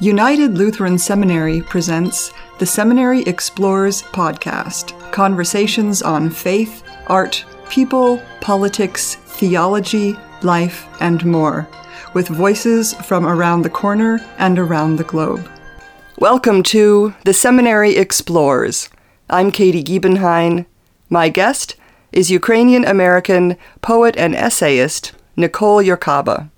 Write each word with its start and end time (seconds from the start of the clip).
United 0.00 0.56
Lutheran 0.56 0.96
Seminary 0.96 1.60
presents 1.60 2.32
the 2.60 2.66
Seminary 2.66 3.22
Explores 3.22 4.02
podcast 4.02 4.94
conversations 5.10 6.02
on 6.02 6.30
faith, 6.30 6.84
art, 7.08 7.44
people, 7.68 8.22
politics, 8.40 9.16
theology, 9.16 10.16
life, 10.42 10.86
and 11.00 11.24
more, 11.26 11.68
with 12.14 12.28
voices 12.28 12.94
from 12.94 13.26
around 13.26 13.62
the 13.62 13.70
corner 13.70 14.20
and 14.38 14.56
around 14.56 14.98
the 14.98 15.02
globe. 15.02 15.50
Welcome 16.16 16.62
to 16.64 17.12
the 17.24 17.34
Seminary 17.34 17.96
Explores. 17.96 18.90
I'm 19.28 19.50
Katy 19.50 19.82
Giebenhain. 19.82 20.66
My 21.10 21.28
guest 21.28 21.74
is 22.12 22.30
Ukrainian 22.30 22.84
American 22.84 23.56
poet 23.82 24.16
and 24.16 24.36
essayist 24.36 25.10
Nicole 25.36 25.82
Yurcaba. 25.82 26.50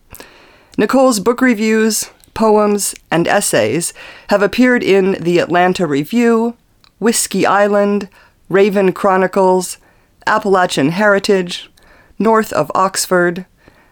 Nicole's 0.76 1.20
book 1.20 1.40
reviews, 1.40 2.10
poems, 2.34 2.94
and 3.10 3.26
essays 3.26 3.92
have 4.28 4.42
appeared 4.42 4.82
in 4.82 5.12
the 5.12 5.38
Atlanta 5.38 5.86
Review, 5.86 6.56
Whiskey 6.98 7.46
Island, 7.46 8.08
Raven 8.48 8.92
Chronicles, 8.92 9.78
Appalachian 10.26 10.90
Heritage, 10.90 11.70
North 12.18 12.52
of 12.52 12.70
Oxford, 12.74 13.46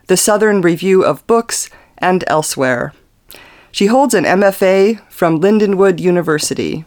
the 0.08 0.16
Southern 0.16 0.60
Review 0.60 1.04
of 1.04 1.26
Books, 1.26 1.70
and 1.98 2.24
elsewhere. 2.26 2.92
She 3.70 3.86
holds 3.86 4.14
an 4.14 4.24
MFA 4.24 5.00
from 5.10 5.40
Lindenwood 5.40 5.98
University. 5.98 6.84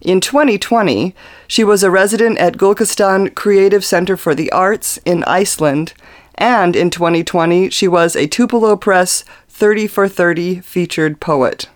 In 0.00 0.20
2020, 0.20 1.14
she 1.48 1.64
was 1.64 1.82
a 1.82 1.90
resident 1.90 2.38
at 2.38 2.56
Gullkistan 2.56 3.34
Creative 3.34 3.84
Center 3.84 4.16
for 4.16 4.34
the 4.34 4.50
Arts 4.52 4.98
in 5.04 5.24
Iceland, 5.24 5.94
and 6.36 6.76
in 6.76 6.90
2020, 6.90 7.70
she 7.70 7.88
was 7.88 8.14
a 8.14 8.28
Tupelo 8.28 8.76
Press 8.76 9.24
30 9.58 9.88
for 9.88 10.06
30 10.06 10.60
featured 10.60 11.18
poet. 11.18 11.68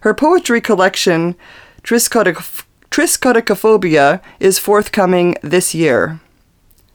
Her 0.00 0.14
poetry 0.14 0.62
collection, 0.62 1.34
Triskaidekaphobia, 1.82 4.22
is 4.40 4.58
forthcoming 4.58 5.36
this 5.42 5.74
year. 5.74 6.20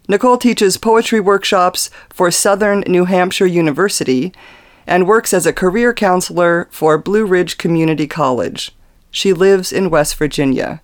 Nicole 0.07 0.39
teaches 0.39 0.77
poetry 0.77 1.19
workshops 1.19 1.91
for 2.09 2.31
Southern 2.31 2.79
New 2.87 3.05
Hampshire 3.05 3.45
University 3.45 4.33
and 4.87 5.07
works 5.07 5.31
as 5.31 5.45
a 5.45 5.53
career 5.53 5.93
counselor 5.93 6.67
for 6.71 6.97
Blue 6.97 7.27
Ridge 7.27 7.59
Community 7.59 8.07
College. 8.07 8.71
She 9.11 9.31
lives 9.31 9.71
in 9.71 9.91
West 9.91 10.15
Virginia. 10.15 10.81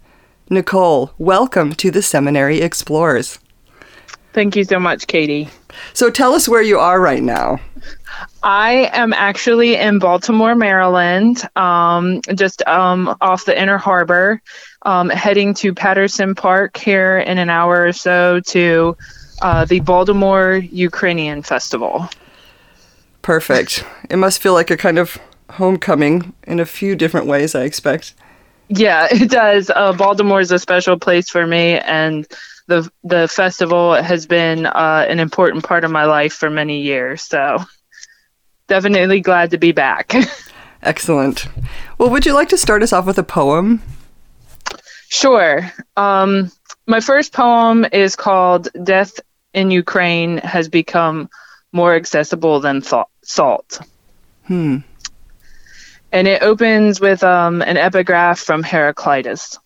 Nicole, 0.51 1.13
welcome 1.17 1.73
to 1.73 1.89
the 1.89 2.03
Seminary 2.03 2.61
Explorers. 2.61 3.39
Thank 4.33 4.55
you 4.55 4.63
so 4.63 4.79
much, 4.79 5.07
Katie. 5.07 5.49
So 5.93 6.11
tell 6.11 6.33
us 6.33 6.47
where 6.47 6.61
you 6.61 6.77
are 6.77 7.01
right 7.01 7.23
now. 7.23 7.59
I 8.43 8.89
am 8.93 9.13
actually 9.13 9.75
in 9.75 9.99
Baltimore, 9.99 10.55
Maryland, 10.55 11.47
um, 11.55 12.21
just 12.35 12.65
um, 12.67 13.15
off 13.21 13.45
the 13.45 13.59
Inner 13.59 13.77
Harbor, 13.77 14.41
um, 14.83 15.09
heading 15.09 15.53
to 15.55 15.73
Patterson 15.73 16.35
Park 16.35 16.77
here 16.77 17.17
in 17.17 17.37
an 17.37 17.49
hour 17.49 17.85
or 17.85 17.93
so 17.93 18.39
to 18.41 18.95
uh, 19.41 19.65
the 19.65 19.79
Baltimore 19.79 20.55
Ukrainian 20.57 21.41
Festival. 21.41 22.07
Perfect. 23.21 23.83
It 24.09 24.17
must 24.17 24.41
feel 24.41 24.53
like 24.53 24.69
a 24.69 24.77
kind 24.77 24.99
of 24.99 25.17
homecoming 25.51 26.33
in 26.43 26.59
a 26.59 26.65
few 26.65 26.95
different 26.95 27.27
ways, 27.27 27.55
I 27.55 27.63
expect. 27.63 28.13
Yeah, 28.67 29.07
it 29.11 29.29
does. 29.29 29.69
Uh, 29.69 29.93
Baltimore 29.93 30.39
is 30.39 30.51
a 30.51 30.59
special 30.59 30.97
place 30.99 31.29
for 31.29 31.45
me, 31.45 31.79
and 31.79 32.27
the 32.67 32.89
the 33.03 33.27
festival 33.27 33.93
has 33.93 34.25
been 34.25 34.65
uh, 34.65 35.05
an 35.07 35.19
important 35.19 35.63
part 35.63 35.83
of 35.83 35.91
my 35.91 36.05
life 36.05 36.33
for 36.33 36.49
many 36.49 36.81
years. 36.81 37.21
So 37.21 37.63
definitely 38.67 39.21
glad 39.21 39.51
to 39.51 39.57
be 39.57 39.71
back. 39.71 40.13
Excellent. 40.81 41.47
Well, 41.97 42.09
would 42.09 42.25
you 42.25 42.33
like 42.33 42.49
to 42.49 42.57
start 42.57 42.83
us 42.83 42.93
off 42.93 43.05
with 43.05 43.17
a 43.17 43.23
poem? 43.23 43.81
Sure. 45.07 45.71
Um, 45.97 46.51
my 46.87 46.99
first 46.99 47.33
poem 47.33 47.85
is 47.91 48.15
called 48.15 48.67
Death 48.83 49.19
in 49.53 49.71
Ukraine 49.71 50.37
Has 50.39 50.69
Become 50.69 51.29
More 51.71 51.95
Accessible 51.95 52.59
Than 52.59 52.81
Th- 52.81 53.05
Salt. 53.23 53.79
Hmm. 54.45 54.79
And 56.11 56.27
it 56.27 56.43
opens 56.43 57.01
with 57.01 57.23
um, 57.23 57.61
an 57.61 57.77
epigraph 57.77 58.39
from 58.39 58.63
Heraclitus 58.63 59.57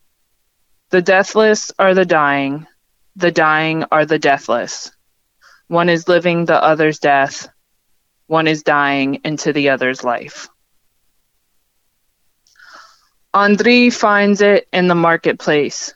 The 0.90 1.02
deathless 1.02 1.72
are 1.78 1.94
the 1.94 2.06
dying, 2.06 2.66
the 3.16 3.32
dying 3.32 3.84
are 3.92 4.06
the 4.06 4.20
deathless. 4.20 4.92
One 5.68 5.90
is 5.90 6.08
living 6.08 6.46
the 6.46 6.64
other's 6.64 7.00
death, 7.00 7.50
one 8.30 8.48
is 8.48 8.62
dying 8.62 9.22
into 9.24 9.52
the 9.52 9.70
other's 9.70 10.04
life. 10.04 10.50
Andriy 13.34 13.92
finds 13.92 14.42
it 14.42 14.68
in 14.72 14.88
the 14.88 14.94
marketplace, 14.96 15.96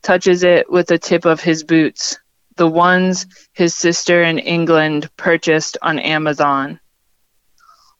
touches 0.00 0.44
it 0.44 0.70
with 0.70 0.86
the 0.86 0.98
tip 0.98 1.24
of 1.24 1.40
his 1.40 1.64
boots, 1.64 2.16
the 2.54 2.68
ones 2.68 3.26
his 3.52 3.74
sister 3.74 4.22
in 4.22 4.38
England 4.38 5.10
purchased 5.16 5.76
on 5.82 5.98
Amazon. 5.98 6.78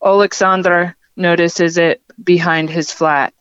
Alexander 0.03 0.97
notices 1.17 1.77
it 1.77 2.01
behind 2.23 2.71
his 2.71 2.93
flat. 2.93 3.35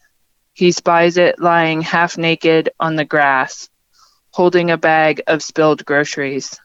He 0.54 0.72
spies 0.72 1.18
it 1.18 1.40
lying 1.40 1.82
half 1.82 2.18
naked 2.18 2.72
on 2.80 2.96
the 2.96 3.06
grass, 3.06 3.70
holding 4.32 4.72
a 4.72 4.78
bag 4.78 5.22
of 5.28 5.44
spilled 5.44 5.86
groceries. 5.86 6.60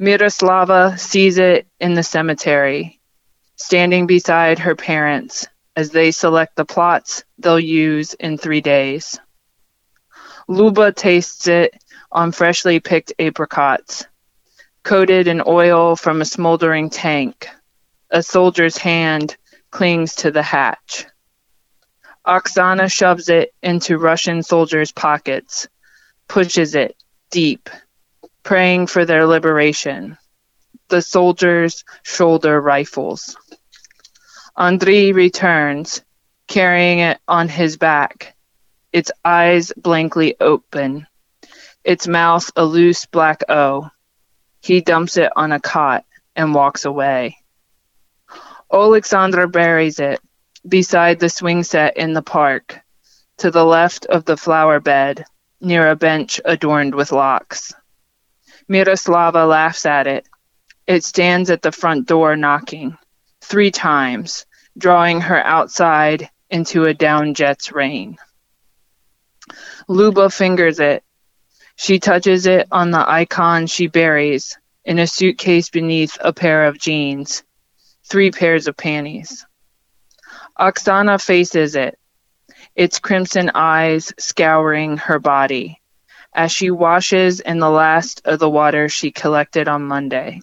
Miroslava 0.00 0.98
sees 0.98 1.38
it 1.38 1.68
in 1.78 1.94
the 1.94 2.02
cemetery, 2.02 3.00
standing 3.56 4.06
beside 4.06 4.58
her 4.58 4.74
parents 4.74 5.46
as 5.76 5.90
they 5.90 6.10
select 6.10 6.56
the 6.56 6.64
plots 6.64 7.24
they'll 7.38 7.60
use 7.60 8.14
in 8.14 8.36
three 8.36 8.60
days. 8.60 9.20
Luba 10.48 10.92
tastes 10.92 11.46
it 11.46 11.74
on 12.10 12.32
freshly 12.32 12.80
picked 12.80 13.12
apricots, 13.18 14.06
coated 14.82 15.28
in 15.28 15.42
oil 15.46 15.96
from 15.96 16.20
a 16.20 16.24
smoldering 16.24 16.90
tank. 16.90 17.48
A 18.10 18.22
soldier's 18.22 18.76
hand 18.76 19.36
clings 19.70 20.16
to 20.16 20.30
the 20.30 20.42
hatch. 20.42 21.06
Oksana 22.26 22.90
shoves 22.92 23.28
it 23.28 23.52
into 23.62 23.98
Russian 23.98 24.42
soldiers' 24.42 24.92
pockets, 24.92 25.68
pushes 26.28 26.74
it 26.74 26.96
deep, 27.30 27.68
praying 28.44 28.86
for 28.86 29.04
their 29.04 29.26
liberation. 29.26 30.16
The 30.88 31.02
soldiers 31.02 31.84
shoulder 32.02 32.60
rifles. 32.60 33.36
Andriy 34.56 35.12
returns, 35.14 36.02
carrying 36.46 37.00
it 37.00 37.18
on 37.26 37.48
his 37.48 37.76
back, 37.76 38.36
its 38.92 39.10
eyes 39.24 39.72
blankly 39.76 40.36
open, 40.40 41.06
its 41.82 42.06
mouth 42.06 42.52
a 42.54 42.64
loose 42.64 43.06
black 43.06 43.42
O. 43.48 43.90
He 44.60 44.80
dumps 44.80 45.16
it 45.16 45.32
on 45.34 45.50
a 45.50 45.58
cot 45.58 46.04
and 46.36 46.54
walks 46.54 46.84
away. 46.84 47.38
Alexandra 48.72 49.48
buries 49.48 49.98
it 49.98 50.20
beside 50.66 51.18
the 51.18 51.28
swing 51.28 51.62
set 51.62 51.96
in 51.96 52.12
the 52.12 52.22
park, 52.22 52.80
to 53.38 53.50
the 53.50 53.64
left 53.64 54.06
of 54.06 54.24
the 54.24 54.36
flower 54.36 54.80
bed, 54.80 55.24
near 55.60 55.90
a 55.90 55.96
bench 55.96 56.40
adorned 56.44 56.94
with 56.94 57.12
locks. 57.12 57.74
Miroslava 58.68 59.46
laughs 59.46 59.84
at 59.84 60.06
it. 60.06 60.26
It 60.86 61.04
stands 61.04 61.50
at 61.50 61.62
the 61.62 61.72
front 61.72 62.06
door 62.06 62.36
knocking 62.36 62.96
three 63.42 63.70
times, 63.70 64.46
drawing 64.76 65.20
her 65.20 65.44
outside 65.44 66.30
into 66.50 66.84
a 66.84 66.94
down 66.94 67.34
jet's 67.34 67.72
rain. 67.72 68.16
Luba 69.86 70.30
fingers 70.30 70.80
it. 70.80 71.04
She 71.76 71.98
touches 71.98 72.46
it 72.46 72.68
on 72.70 72.90
the 72.90 73.10
icon 73.10 73.66
she 73.66 73.86
buries 73.86 74.56
in 74.84 74.98
a 74.98 75.06
suitcase 75.06 75.68
beneath 75.70 76.16
a 76.20 76.32
pair 76.32 76.64
of 76.66 76.78
jeans, 76.78 77.42
three 78.04 78.30
pairs 78.30 78.66
of 78.66 78.76
panties. 78.76 79.44
Oksana 80.58 81.20
faces 81.20 81.74
it, 81.74 81.98
its 82.74 82.98
crimson 82.98 83.50
eyes 83.54 84.12
scouring 84.18 84.96
her 84.98 85.18
body 85.18 85.80
as 86.34 86.50
she 86.50 86.70
washes 86.70 87.40
in 87.40 87.58
the 87.58 87.70
last 87.70 88.22
of 88.24 88.38
the 88.38 88.50
water 88.50 88.88
she 88.88 89.10
collected 89.10 89.68
on 89.68 89.84
Monday. 89.84 90.40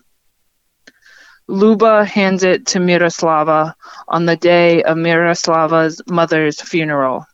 Luba 1.48 2.06
hands 2.06 2.44
it 2.44 2.68
to 2.68 2.80
Miroslava 2.80 3.74
on 4.08 4.26
the 4.26 4.38
day 4.38 4.84
of 4.84 4.96
Miroslava's 4.96 6.02
mother's 6.08 6.62
funeral. 6.62 7.26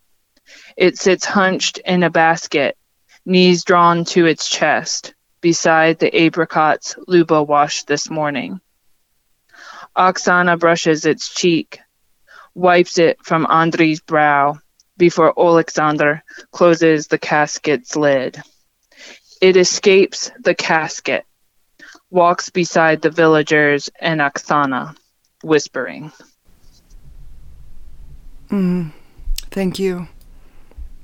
It 0.75 0.97
sits 0.97 1.25
hunched 1.25 1.77
in 1.85 2.01
a 2.01 2.09
basket, 2.09 2.77
knees 3.25 3.63
drawn 3.63 4.05
to 4.05 4.25
its 4.25 4.49
chest, 4.49 5.13
beside 5.41 5.99
the 5.99 6.23
apricots 6.23 6.95
Luba 7.07 7.43
washed 7.43 7.85
this 7.87 8.09
morning. 8.09 8.59
Oksana 9.95 10.57
brushes 10.57 11.05
its 11.05 11.29
cheek, 11.29 11.79
wipes 12.55 12.97
it 12.97 13.23
from 13.23 13.45
Andriy's 13.45 14.01
brow 14.01 14.59
before 14.97 15.33
Alexander 15.39 16.23
closes 16.51 17.07
the 17.07 17.17
casket's 17.17 17.95
lid. 17.95 18.41
It 19.41 19.55
escapes 19.55 20.31
the 20.39 20.55
casket 20.55 21.25
walks 22.09 22.49
beside 22.49 23.01
the 23.01 23.09
villagers 23.09 23.89
and 23.99 24.21
Oksana, 24.21 24.95
whispering. 25.43 26.11
Mm, 28.49 28.91
thank 29.51 29.77
you. 29.77 30.07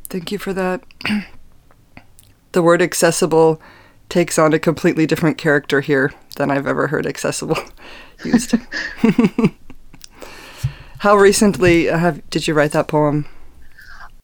Thank 0.10 0.31
you 0.31 0.38
for 0.38 0.54
that. 0.54 0.84
the 2.54 2.62
word 2.62 2.81
accessible 2.81 3.62
takes 4.10 4.38
on 4.38 4.54
a 4.54 4.60
completely 4.60 5.06
different 5.06 5.38
character 5.38 5.81
here 5.81 6.13
than 6.36 6.51
I've 6.51 6.68
ever 6.68 6.88
heard 6.88 7.06
accessible 7.06 7.57
used. 8.24 8.56
How 11.00 11.16
recently 11.18 11.86
have 11.86 12.28
did 12.30 12.48
you 12.48 12.54
write 12.54 12.72
that 12.72 12.88
poem? 12.88 13.25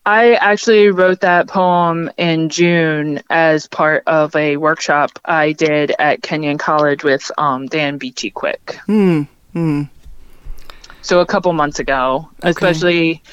I 0.05 0.33
actually 0.35 0.89
wrote 0.89 1.21
that 1.21 1.47
poem 1.47 2.09
in 2.17 2.49
June 2.49 3.21
as 3.29 3.67
part 3.67 4.03
of 4.07 4.35
a 4.35 4.57
workshop 4.57 5.11
I 5.23 5.51
did 5.51 5.93
at 5.99 6.23
Kenyon 6.23 6.57
College 6.57 7.03
with 7.03 7.29
um, 7.37 7.67
Dan 7.67 7.97
Beachy 7.97 8.31
Quick. 8.31 8.77
Hmm. 8.85 9.23
Hmm. 9.53 9.83
So 11.01 11.19
a 11.19 11.25
couple 11.25 11.51
months 11.53 11.79
ago, 11.79 12.29
okay. 12.39 12.49
especially, 12.49 13.23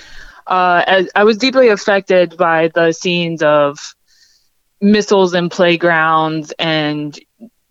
uh, 0.47 0.83
as 0.87 1.09
I 1.15 1.25
was 1.25 1.39
deeply 1.39 1.69
affected 1.69 2.37
by 2.37 2.69
the 2.69 2.93
scenes 2.93 3.43
of 3.43 3.95
missiles 4.81 5.35
in 5.35 5.49
playgrounds 5.49 6.53
and 6.59 7.19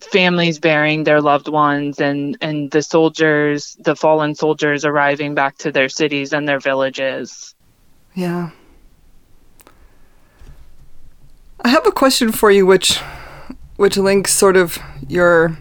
families 0.00 0.58
burying 0.58 1.04
their 1.04 1.20
loved 1.20 1.48
ones 1.48 2.00
and 2.00 2.36
and 2.40 2.70
the 2.70 2.82
soldiers 2.82 3.76
the 3.80 3.96
fallen 3.96 4.34
soldiers 4.34 4.84
arriving 4.84 5.34
back 5.34 5.56
to 5.56 5.72
their 5.72 5.88
cities 5.88 6.32
and 6.32 6.46
their 6.46 6.60
villages 6.60 7.54
yeah 8.14 8.50
i 11.66 11.68
have 11.68 11.86
a 11.86 11.92
question 11.92 12.32
for 12.32 12.50
you 12.50 12.64
which 12.64 12.98
which 13.76 13.96
links 13.96 14.32
sort 14.32 14.56
of 14.56 14.78
your 15.08 15.58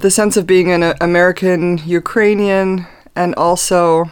the 0.00 0.10
sense 0.10 0.36
of 0.36 0.46
being 0.46 0.70
an 0.70 0.94
american 1.00 1.78
ukrainian 1.86 2.86
and 3.14 3.34
also 3.36 4.10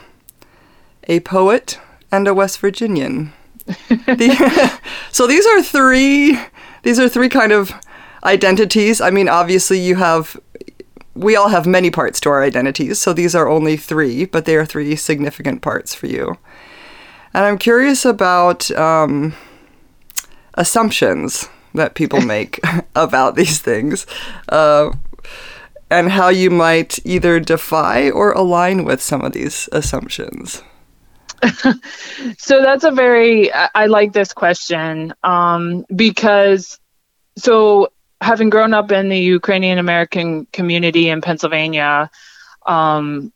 a 1.05 1.21
poet 1.21 1.79
and 2.13 2.27
a 2.29 2.35
west 2.35 2.59
virginian 2.61 3.33
the, 3.67 4.81
so 5.13 5.27
these 5.27 5.47
are 5.47 5.63
three 5.63 6.39
these 6.83 6.99
are 6.99 7.09
three 7.09 7.29
kind 7.29 7.53
of 7.53 7.73
identities. 8.25 9.01
I 9.01 9.11
mean, 9.11 9.29
obviously 9.29 9.79
you 9.79 9.97
have 9.97 10.39
we 11.15 11.37
all 11.37 11.49
have 11.49 11.67
many 11.67 11.91
parts 11.91 12.21
to 12.21 12.31
our 12.31 12.43
identities, 12.43 12.99
so 12.99 13.13
these 13.13 13.35
are 13.35 13.49
only 13.49 13.77
three, 13.77 14.25
but 14.25 14.45
they 14.45 14.57
are 14.57 14.65
three 14.65 14.97
significant 14.97 15.61
parts 15.61 15.95
for 15.95 16.07
you. 16.07 16.39
And 17.35 17.45
I'm 17.45 17.59
curious 17.59 18.05
about 18.05 18.71
um, 18.73 19.35
assumptions 20.55 21.49
that 21.75 21.95
people 21.95 22.21
make 22.21 22.61
about 22.95 23.37
these 23.37 23.59
things, 23.61 24.07
uh, 24.49 24.91
and 25.91 26.11
how 26.11 26.29
you 26.29 26.51
might 26.51 26.99
either 27.05 27.41
defy 27.41 28.11
or 28.11 28.33
align 28.33 28.85
with 28.85 29.03
some 29.03 29.23
of 29.23 29.33
these 29.33 29.69
assumptions. 29.73 30.63
so 32.39 32.63
that's 32.63 32.85
a 32.85 32.91
very 32.91 33.53
I, 33.53 33.71
I 33.75 33.87
like 33.87 34.13
this 34.13 34.33
question 34.33 35.15
um, 35.23 35.85
because 35.95 36.79
so 37.37 37.93
having 38.21 38.51
grown 38.51 38.75
up 38.75 38.93
in 38.93 39.09
the 39.09 39.19
Ukrainian 39.19 39.79
American 39.79 40.47
community 40.53 41.09
in 41.09 41.23
Pennsylvania, 41.23 42.11
um, 42.67 43.33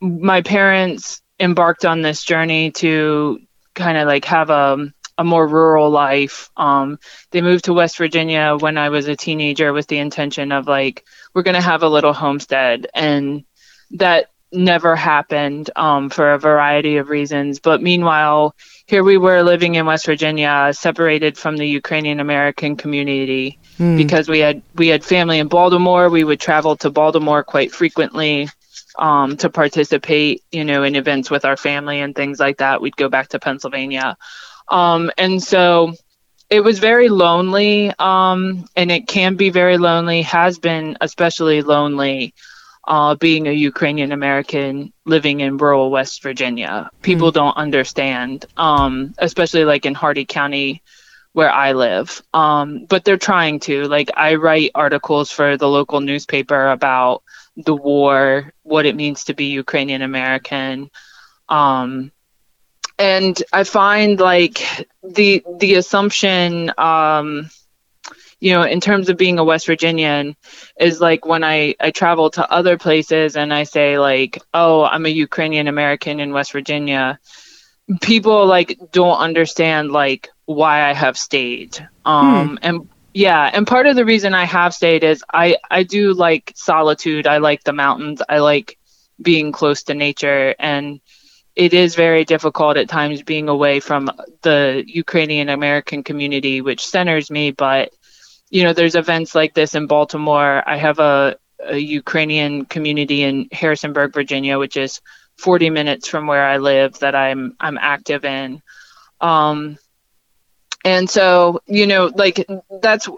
my 0.00 0.40
parents 0.42 1.20
embarked 1.38 1.84
on 1.84 2.02
this 2.02 2.24
journey 2.24 2.70
to 2.70 3.40
kind 3.74 3.98
of 3.98 4.06
like 4.06 4.24
have 4.24 4.50
a 4.50 4.92
a 5.18 5.24
more 5.24 5.46
rural 5.46 5.90
life. 5.90 6.50
Um, 6.56 6.98
they 7.30 7.42
moved 7.42 7.66
to 7.66 7.72
West 7.72 7.98
Virginia 7.98 8.56
when 8.58 8.78
I 8.78 8.88
was 8.88 9.08
a 9.08 9.16
teenager 9.16 9.72
with 9.72 9.86
the 9.86 9.98
intention 9.98 10.52
of 10.52 10.66
like 10.66 11.04
we're 11.34 11.42
gonna 11.42 11.60
have 11.60 11.82
a 11.82 11.88
little 11.88 12.12
homestead, 12.12 12.86
and 12.94 13.44
that 13.92 14.30
never 14.52 14.94
happened 14.94 15.70
um, 15.76 16.10
for 16.10 16.32
a 16.32 16.38
variety 16.38 16.98
of 16.98 17.08
reasons. 17.08 17.58
But 17.58 17.82
meanwhile, 17.82 18.54
here 18.86 19.02
we 19.02 19.16
were 19.16 19.42
living 19.42 19.74
in 19.74 19.86
West 19.86 20.06
Virginia, 20.06 20.72
separated 20.72 21.38
from 21.38 21.56
the 21.56 21.66
Ukrainian 21.66 22.20
American 22.20 22.76
community 22.76 23.58
mm. 23.78 23.96
because 23.96 24.28
we 24.28 24.40
had 24.40 24.62
we 24.74 24.88
had 24.88 25.04
family 25.04 25.38
in 25.38 25.48
Baltimore. 25.48 26.08
We 26.08 26.24
would 26.24 26.40
travel 26.40 26.76
to 26.78 26.90
Baltimore 26.90 27.42
quite 27.42 27.72
frequently 27.72 28.48
um, 28.98 29.36
to 29.38 29.50
participate, 29.50 30.42
you 30.52 30.64
know, 30.64 30.82
in 30.82 30.96
events 30.96 31.30
with 31.30 31.44
our 31.44 31.56
family 31.56 32.00
and 32.00 32.14
things 32.14 32.38
like 32.38 32.58
that. 32.58 32.80
We'd 32.80 32.96
go 32.96 33.08
back 33.08 33.28
to 33.28 33.38
Pennsylvania, 33.38 34.16
um, 34.68 35.10
and 35.18 35.42
so 35.42 35.94
it 36.50 36.60
was 36.60 36.78
very 36.78 37.08
lonely, 37.08 37.92
um, 37.98 38.66
and 38.76 38.90
it 38.90 39.08
can 39.08 39.36
be 39.36 39.50
very 39.50 39.78
lonely. 39.78 40.22
Has 40.22 40.58
been 40.58 40.98
especially 41.00 41.62
lonely 41.62 42.34
uh, 42.86 43.14
being 43.14 43.46
a 43.46 43.52
Ukrainian 43.52 44.12
American 44.12 44.92
living 45.04 45.40
in 45.40 45.56
rural 45.56 45.90
West 45.90 46.22
Virginia. 46.22 46.90
People 47.00 47.30
mm. 47.30 47.34
don't 47.34 47.56
understand, 47.56 48.44
um, 48.56 49.14
especially 49.18 49.64
like 49.64 49.86
in 49.86 49.94
Hardy 49.94 50.24
County, 50.24 50.82
where 51.32 51.50
I 51.50 51.72
live. 51.72 52.22
Um, 52.34 52.86
but 52.86 53.04
they're 53.04 53.16
trying 53.16 53.60
to. 53.60 53.84
Like, 53.84 54.10
I 54.16 54.34
write 54.34 54.72
articles 54.74 55.30
for 55.30 55.56
the 55.56 55.68
local 55.68 56.00
newspaper 56.00 56.68
about 56.68 57.22
the 57.56 57.74
war, 57.74 58.52
what 58.62 58.86
it 58.86 58.96
means 58.96 59.24
to 59.24 59.34
be 59.34 59.46
Ukrainian 59.46 60.02
American. 60.02 60.90
Um, 61.48 62.12
and 63.02 63.42
I 63.52 63.64
find 63.64 64.20
like 64.20 64.88
the 65.02 65.44
the 65.58 65.74
assumption 65.74 66.72
um, 66.78 67.50
you 68.42 68.52
know, 68.52 68.62
in 68.62 68.80
terms 68.80 69.08
of 69.08 69.16
being 69.16 69.38
a 69.38 69.44
West 69.44 69.66
Virginian, 69.66 70.34
is 70.80 71.00
like 71.00 71.24
when 71.24 71.44
I, 71.44 71.76
I 71.78 71.92
travel 71.92 72.28
to 72.30 72.50
other 72.50 72.76
places 72.76 73.36
and 73.36 73.54
I 73.54 73.62
say, 73.62 74.00
like, 74.00 74.42
oh, 74.52 74.82
I'm 74.82 75.06
a 75.06 75.10
Ukrainian 75.10 75.68
American 75.68 76.18
in 76.18 76.32
West 76.32 76.50
Virginia, 76.50 77.20
people 78.00 78.46
like 78.46 78.78
don't 78.90 79.18
understand 79.18 79.92
like 79.92 80.28
why 80.46 80.90
I 80.90 80.92
have 80.92 81.16
stayed. 81.16 81.86
Um, 82.04 82.48
hmm. 82.48 82.56
and 82.62 82.88
yeah, 83.14 83.48
and 83.52 83.64
part 83.64 83.86
of 83.86 83.94
the 83.94 84.04
reason 84.04 84.34
I 84.34 84.46
have 84.46 84.74
stayed 84.74 85.04
is 85.04 85.22
I, 85.32 85.58
I 85.70 85.84
do 85.84 86.12
like 86.12 86.52
solitude. 86.56 87.28
I 87.28 87.38
like 87.38 87.62
the 87.62 87.72
mountains. 87.72 88.22
I 88.28 88.38
like 88.38 88.76
being 89.20 89.52
close 89.52 89.84
to 89.84 89.94
nature. 89.94 90.56
And 90.58 91.00
it 91.54 91.74
is 91.74 91.94
very 91.94 92.24
difficult 92.24 92.76
at 92.76 92.88
times 92.88 93.22
being 93.22 93.48
away 93.48 93.80
from 93.80 94.10
the 94.42 94.84
Ukrainian 94.86 95.48
American 95.48 96.02
community, 96.02 96.60
which 96.60 96.86
centers 96.86 97.30
me. 97.30 97.50
But 97.50 97.92
you 98.50 98.64
know, 98.64 98.72
there's 98.72 98.94
events 98.94 99.34
like 99.34 99.54
this 99.54 99.74
in 99.74 99.86
Baltimore. 99.86 100.62
I 100.66 100.76
have 100.76 100.98
a, 100.98 101.36
a 101.60 101.76
Ukrainian 101.76 102.66
community 102.66 103.22
in 103.22 103.48
Harrisonburg, 103.50 104.12
Virginia, 104.12 104.58
which 104.58 104.76
is 104.76 105.00
40 105.38 105.70
minutes 105.70 106.08
from 106.08 106.26
where 106.26 106.44
I 106.44 106.58
live 106.58 106.98
that 107.00 107.14
I'm 107.14 107.56
I'm 107.60 107.78
active 107.78 108.24
in. 108.24 108.62
Um, 109.20 109.78
and 110.84 111.08
so, 111.08 111.62
you 111.66 111.86
know, 111.86 112.10
like 112.14 112.46
that's 112.80 113.08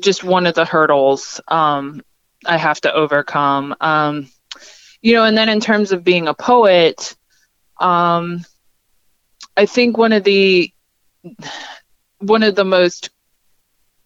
just 0.00 0.24
one 0.24 0.46
of 0.46 0.54
the 0.54 0.64
hurdles 0.64 1.40
um, 1.48 2.02
I 2.46 2.56
have 2.56 2.80
to 2.82 2.92
overcome. 2.92 3.74
Um, 3.80 4.28
you 5.00 5.14
know, 5.14 5.24
and 5.24 5.36
then 5.36 5.48
in 5.48 5.60
terms 5.60 5.92
of 5.92 6.04
being 6.04 6.28
a 6.28 6.34
poet, 6.34 7.16
um, 7.78 8.44
I 9.56 9.66
think 9.66 9.96
one 9.96 10.12
of 10.12 10.24
the 10.24 10.72
one 12.18 12.42
of 12.42 12.54
the 12.54 12.64
most 12.64 13.10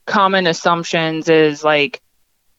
common 0.06 0.46
assumptions 0.46 1.28
is 1.28 1.64
like 1.64 2.00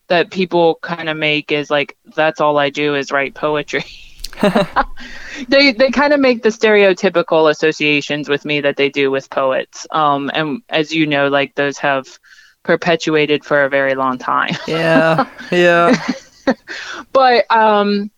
that 0.08 0.32
people 0.32 0.80
kind 0.82 1.10
of 1.10 1.18
make 1.18 1.52
is 1.52 1.70
like 1.70 1.98
that's 2.16 2.42
all 2.42 2.58
I 2.58 2.70
do 2.70 2.96
is 2.96 3.12
write 3.12 3.34
poetry. 3.36 3.84
they 5.48 5.72
they 5.74 5.90
kind 5.90 6.14
of 6.14 6.20
make 6.20 6.44
the 6.44 6.50
stereotypical 6.50 7.50
associations 7.50 8.30
with 8.30 8.46
me 8.46 8.62
that 8.62 8.78
they 8.78 8.90
do 8.90 9.10
with 9.10 9.30
poets. 9.30 9.88
Um, 9.92 10.30
and 10.34 10.62
as 10.70 10.94
you 10.94 11.08
know, 11.08 11.28
like 11.28 11.56
those 11.56 11.78
have 11.80 12.20
perpetuated 12.64 13.44
for 13.44 13.64
a 13.64 13.70
very 13.70 13.96
long 13.96 14.18
time. 14.18 14.56
yeah, 14.68 15.28
yeah. 15.52 15.96
but 17.14 17.50
um, 17.50 18.12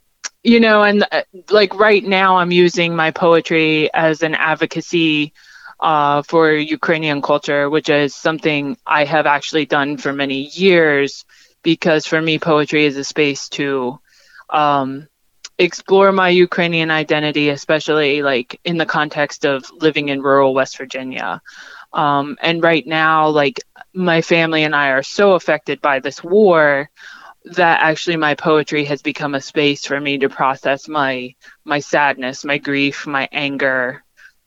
you 0.44 0.60
know, 0.60 0.84
and 0.84 1.06
uh, 1.12 1.22
like 1.50 1.76
right 1.76 2.04
now, 2.04 2.38
I'm 2.38 2.52
using 2.52 2.96
my 2.96 3.12
poetry 3.12 3.94
as 3.94 4.24
an 4.24 4.36
advocacy 4.36 5.34
uh, 5.80 6.22
for 6.24 6.52
Ukrainian 6.54 7.22
culture, 7.22 7.70
which 7.70 7.90
is 7.90 8.16
something 8.16 8.78
I 8.86 9.06
have 9.06 9.26
actually 9.26 9.66
done 9.66 9.98
for 9.98 10.14
many 10.14 10.50
years 10.54 11.26
because 11.64 12.06
for 12.06 12.22
me, 12.22 12.40
poetry 12.40 12.86
is 12.86 12.98
a 12.98 13.04
space 13.04 13.50
to 13.50 14.00
um, 14.50 15.08
explore 15.58 16.12
my 16.12 16.30
Ukrainian 16.30 16.90
identity, 16.90 17.50
especially 17.50 18.22
like 18.22 18.60
in 18.64 18.78
the 18.78 18.86
context 18.86 19.46
of 19.46 19.70
living 19.72 20.10
in 20.10 20.22
rural 20.22 20.54
West 20.54 20.78
Virginia. 20.78 21.42
Um, 21.92 22.38
and 22.42 22.64
right 22.64 22.86
now, 22.86 23.30
like 23.30 23.60
my 23.94 24.22
family 24.22 24.64
and 24.64 24.76
I 24.76 24.90
are 24.92 25.04
so 25.04 25.34
affected 25.34 25.82
by 25.82 26.00
this 26.00 26.24
war 26.24 26.90
that 27.46 27.80
actually 27.82 28.18
my 28.18 28.36
poetry 28.36 28.84
has 28.86 29.02
become 29.02 29.36
a 29.36 29.42
space 29.42 29.86
for 29.86 30.00
me 30.00 30.18
to 30.18 30.30
process 30.30 30.88
my 30.88 31.34
my 31.66 31.80
sadness, 31.80 32.44
my 32.44 32.58
grief, 32.58 33.08
my 33.08 33.30
anger, 33.32 34.04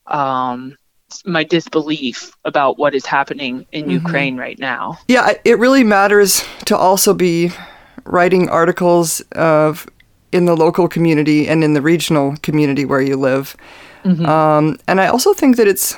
um, 0.07 0.77
my 1.25 1.43
disbelief 1.43 2.35
about 2.45 2.77
what 2.77 2.95
is 2.95 3.05
happening 3.05 3.65
in 3.71 3.83
mm-hmm. 3.83 3.91
Ukraine 3.91 4.37
right 4.37 4.59
now. 4.59 4.97
Yeah, 5.07 5.33
it 5.43 5.59
really 5.59 5.83
matters 5.83 6.43
to 6.65 6.77
also 6.77 7.13
be 7.13 7.51
writing 8.05 8.49
articles 8.49 9.21
of 9.31 9.87
in 10.31 10.45
the 10.45 10.57
local 10.57 10.87
community 10.87 11.47
and 11.47 11.63
in 11.63 11.73
the 11.73 11.81
regional 11.81 12.35
community 12.41 12.85
where 12.85 13.01
you 13.01 13.15
live. 13.15 13.55
Mm-hmm. 14.03 14.25
Um, 14.25 14.79
and 14.87 14.99
I 14.99 15.07
also 15.07 15.33
think 15.33 15.57
that 15.57 15.67
it's 15.67 15.95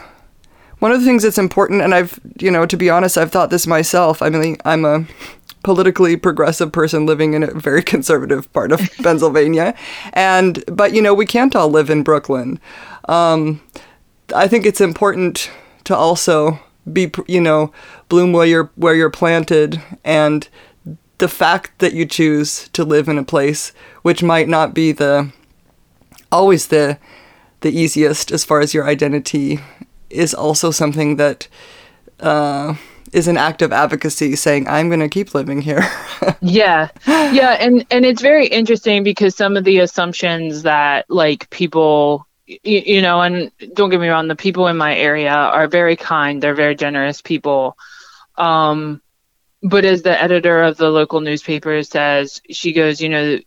one 0.79 0.91
of 0.91 0.99
the 0.99 1.05
things 1.05 1.23
that's 1.23 1.37
important. 1.37 1.81
And 1.81 1.95
I've, 1.95 2.19
you 2.39 2.51
know, 2.51 2.65
to 2.65 2.77
be 2.77 2.89
honest, 2.89 3.17
I've 3.17 3.31
thought 3.31 3.49
this 3.49 3.65
myself. 3.65 4.21
I 4.21 4.29
mean, 4.29 4.57
I'm 4.65 4.85
a 4.85 5.05
politically 5.65 6.15
progressive 6.15 6.71
person 6.71 7.07
living 7.07 7.33
in 7.33 7.41
a 7.41 7.47
very 7.47 7.81
conservative 7.93 8.51
part 8.53 8.71
of 8.71 8.79
Pennsylvania, 9.03 9.73
and 10.13 10.63
but 10.71 10.93
you 10.93 11.01
know, 11.01 11.13
we 11.13 11.25
can't 11.25 11.55
all 11.55 11.69
live 11.69 11.89
in 11.89 12.03
Brooklyn. 12.03 12.59
Um, 13.09 13.61
I 14.33 14.47
think 14.47 14.65
it's 14.65 14.79
important 14.79 15.49
to 15.85 15.95
also 15.95 16.59
be, 16.93 17.11
you 17.27 17.41
know, 17.41 17.73
bloom 18.09 18.31
where 18.31 18.45
you're 18.45 18.71
where 18.75 18.93
you're 18.93 19.09
planted 19.09 19.81
and 20.03 20.47
the 21.17 21.27
fact 21.27 21.79
that 21.79 21.93
you 21.93 22.05
choose 22.05 22.69
to 22.69 22.83
live 22.83 23.07
in 23.07 23.17
a 23.17 23.23
place 23.23 23.73
which 24.03 24.21
might 24.21 24.47
not 24.47 24.73
be 24.75 24.91
the 24.91 25.31
always 26.31 26.67
the 26.67 26.99
the 27.61 27.71
easiest 27.71 28.31
as 28.31 28.45
far 28.45 28.59
as 28.59 28.73
your 28.75 28.85
identity 28.87 29.59
is 30.11 30.35
also 30.35 30.69
something 30.69 31.15
that 31.15 31.47
uh, 32.19 32.75
is 33.11 33.27
an 33.27 33.37
act 33.37 33.61
of 33.61 33.71
advocacy 33.71 34.35
saying 34.35 34.67
i'm 34.67 34.87
going 34.89 34.99
to 34.99 35.09
keep 35.09 35.33
living 35.33 35.61
here. 35.61 35.83
Yeah. 36.41 36.89
Yeah 37.07 37.57
and 37.59 37.85
and 37.89 38.05
it's 38.05 38.21
very 38.21 38.47
interesting 38.47 39.03
because 39.03 39.35
some 39.35 39.57
of 39.57 39.63
the 39.63 39.79
assumptions 39.79 40.63
that 40.63 41.05
like 41.09 41.49
people 41.49 42.27
you, 42.45 42.59
you 42.85 43.01
know 43.01 43.21
and 43.21 43.51
don't 43.73 43.89
get 43.89 43.99
me 43.99 44.07
wrong 44.07 44.27
the 44.27 44.35
people 44.35 44.67
in 44.67 44.77
my 44.77 44.95
area 44.95 45.33
are 45.33 45.67
very 45.67 45.95
kind 45.95 46.41
they're 46.41 46.53
very 46.53 46.75
generous 46.75 47.21
people 47.21 47.77
um 48.37 49.01
but 49.65 49.83
as 49.83 50.03
the 50.03 50.21
editor 50.21 50.61
of 50.61 50.77
the 50.77 50.89
local 50.89 51.21
newspaper 51.21 51.81
says, 51.81 52.39
she 52.51 52.71
goes, 52.71 53.01
you 53.01 53.09
know, 53.09 53.39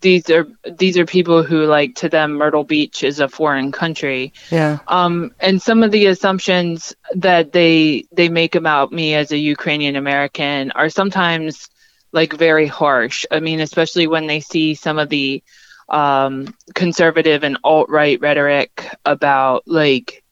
these 0.00 0.30
are 0.30 0.46
these 0.64 0.96
are 0.96 1.04
people 1.04 1.42
who 1.42 1.64
like 1.64 1.94
to 1.96 2.08
them 2.08 2.32
Myrtle 2.32 2.64
Beach 2.64 3.04
is 3.04 3.20
a 3.20 3.28
foreign 3.28 3.72
country. 3.72 4.32
Yeah. 4.50 4.78
Um, 4.88 5.34
and 5.38 5.60
some 5.60 5.82
of 5.82 5.90
the 5.90 6.06
assumptions 6.06 6.94
that 7.14 7.52
they 7.52 8.06
they 8.12 8.28
make 8.28 8.54
about 8.54 8.92
me 8.92 9.14
as 9.14 9.32
a 9.32 9.38
Ukrainian 9.38 9.96
American 9.96 10.72
are 10.72 10.88
sometimes 10.88 11.68
like 12.10 12.32
very 12.32 12.66
harsh. 12.66 13.26
I 13.30 13.40
mean, 13.40 13.60
especially 13.60 14.06
when 14.06 14.26
they 14.26 14.40
see 14.40 14.74
some 14.74 14.98
of 14.98 15.08
the 15.08 15.42
um, 15.88 16.54
conservative 16.74 17.44
and 17.44 17.58
alt 17.62 17.88
right 17.90 18.20
rhetoric 18.20 18.88
about 19.04 19.64
like 19.66 20.22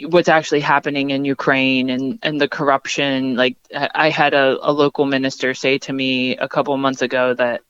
what's 0.00 0.28
actually 0.28 0.60
happening 0.60 1.10
in 1.10 1.24
Ukraine 1.24 1.90
and, 1.90 2.18
and 2.22 2.40
the 2.40 2.48
corruption. 2.48 3.36
Like 3.36 3.56
I 3.72 4.10
had 4.10 4.34
a, 4.34 4.58
a 4.60 4.72
local 4.72 5.06
minister 5.06 5.54
say 5.54 5.78
to 5.78 5.92
me 5.92 6.36
a 6.36 6.48
couple 6.48 6.76
months 6.76 7.02
ago 7.02 7.34
that 7.34 7.62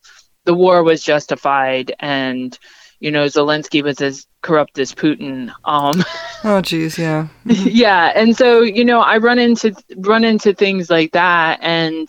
the 0.49 0.55
war 0.55 0.83
was 0.83 1.05
justified 1.05 1.95
and 2.01 2.59
you 3.01 3.11
know 3.11 3.27
Zelensky 3.27 3.83
was 3.83 4.01
as 4.01 4.27
corrupt 4.41 4.79
as 4.79 4.95
Putin. 4.95 5.53
Um, 5.63 6.03
oh, 6.45 6.63
geez, 6.63 6.99
yeah, 6.99 7.29
yeah. 7.45 8.13
And 8.15 8.35
so 8.35 8.63
you 8.63 8.87
know 8.87 9.01
I 9.01 9.19
run 9.19 9.39
into 9.39 9.77
run 9.99 10.25
into 10.25 10.55
things 10.55 10.89
like 10.89 11.13
that, 11.13 11.59
and 11.61 12.09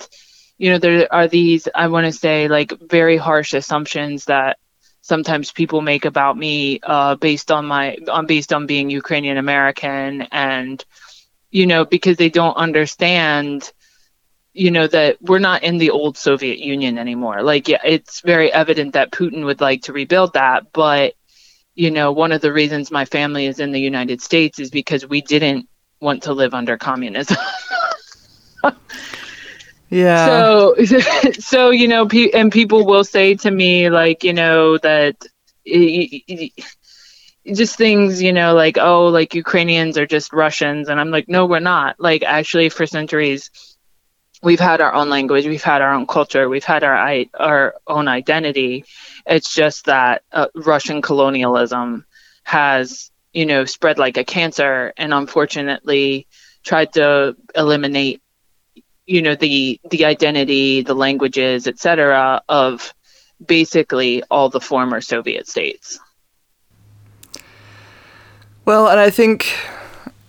you 0.57 0.71
know 0.71 0.77
there 0.77 1.13
are 1.13 1.27
these 1.27 1.67
I 1.75 1.89
want 1.89 2.05
to 2.05 2.13
say 2.13 2.47
like 2.47 2.71
very 2.79 3.17
harsh 3.17 3.53
assumptions 3.53 4.23
that 4.25 4.57
sometimes 5.01 5.51
people 5.51 5.81
make 5.81 6.05
about 6.05 6.37
me 6.37 6.79
uh, 6.83 7.15
based 7.15 7.51
on 7.51 7.65
my 7.65 7.97
on 8.09 8.25
based 8.25 8.53
on 8.53 8.67
being 8.67 8.89
Ukrainian 8.89 9.35
American 9.35 10.21
and 10.31 10.83
you 11.51 11.67
know 11.67 11.83
because 11.83 12.15
they 12.15 12.29
don't 12.29 12.55
understand 12.55 13.73
you 14.53 14.71
know 14.71 14.87
that 14.87 15.21
we're 15.21 15.39
not 15.39 15.63
in 15.63 15.77
the 15.77 15.91
old 15.91 16.17
Soviet 16.17 16.59
Union 16.59 16.97
anymore. 16.97 17.43
Like 17.43 17.67
yeah, 17.67 17.81
it's 17.83 18.21
very 18.21 18.51
evident 18.51 18.93
that 18.93 19.11
Putin 19.11 19.45
would 19.45 19.61
like 19.61 19.83
to 19.83 19.93
rebuild 19.93 20.33
that, 20.33 20.71
but 20.73 21.13
you 21.75 21.91
know 21.91 22.11
one 22.11 22.31
of 22.31 22.41
the 22.41 22.53
reasons 22.53 22.91
my 22.91 23.05
family 23.05 23.45
is 23.45 23.59
in 23.59 23.71
the 23.71 23.79
United 23.79 24.21
States 24.21 24.59
is 24.59 24.69
because 24.71 25.05
we 25.05 25.21
didn't 25.21 25.67
want 25.99 26.23
to 26.23 26.33
live 26.33 26.53
under 26.53 26.77
communism. 26.77 27.37
Yeah. 29.89 30.25
So, 30.25 30.75
so 31.39 31.69
you 31.71 31.87
know, 31.87 32.07
pe- 32.07 32.31
and 32.31 32.51
people 32.51 32.85
will 32.85 33.03
say 33.03 33.35
to 33.35 33.51
me 33.51 33.89
like, 33.89 34.23
you 34.23 34.33
know, 34.33 34.77
that 34.77 35.15
it, 35.65 36.23
it, 36.27 36.51
just 37.55 37.77
things, 37.77 38.21
you 38.21 38.33
know, 38.33 38.53
like, 38.53 38.77
oh, 38.77 39.07
like 39.07 39.33
Ukrainians 39.33 39.97
are 39.97 40.05
just 40.05 40.33
Russians, 40.33 40.89
and 40.89 40.99
I'm 40.99 41.09
like, 41.09 41.27
no, 41.27 41.45
we're 41.45 41.59
not. 41.59 41.99
Like, 41.99 42.23
actually, 42.23 42.69
for 42.69 42.85
centuries, 42.85 43.49
we've 44.41 44.59
had 44.59 44.81
our 44.81 44.93
own 44.93 45.09
language, 45.09 45.45
we've 45.45 45.63
had 45.63 45.81
our 45.81 45.93
own 45.93 46.07
culture, 46.07 46.49
we've 46.49 46.63
had 46.63 46.83
our 46.83 47.25
our 47.33 47.75
own 47.87 48.07
identity. 48.07 48.85
It's 49.25 49.53
just 49.53 49.85
that 49.85 50.23
uh, 50.31 50.47
Russian 50.55 51.01
colonialism 51.01 52.05
has, 52.43 53.11
you 53.33 53.45
know, 53.45 53.65
spread 53.65 53.97
like 53.97 54.17
a 54.17 54.23
cancer, 54.23 54.93
and 54.97 55.13
unfortunately, 55.13 56.27
tried 56.63 56.93
to 56.93 57.35
eliminate 57.55 58.21
you 59.05 59.23
know 59.23 59.33
the 59.33 59.81
the 59.89 60.05
identity 60.05 60.83
the 60.83 60.93
languages 60.93 61.67
etc 61.67 62.41
of 62.47 62.93
basically 63.43 64.21
all 64.29 64.49
the 64.49 64.61
former 64.61 65.01
soviet 65.01 65.47
states 65.47 65.99
well 68.65 68.87
and 68.87 68.99
i 68.99 69.09
think 69.09 69.51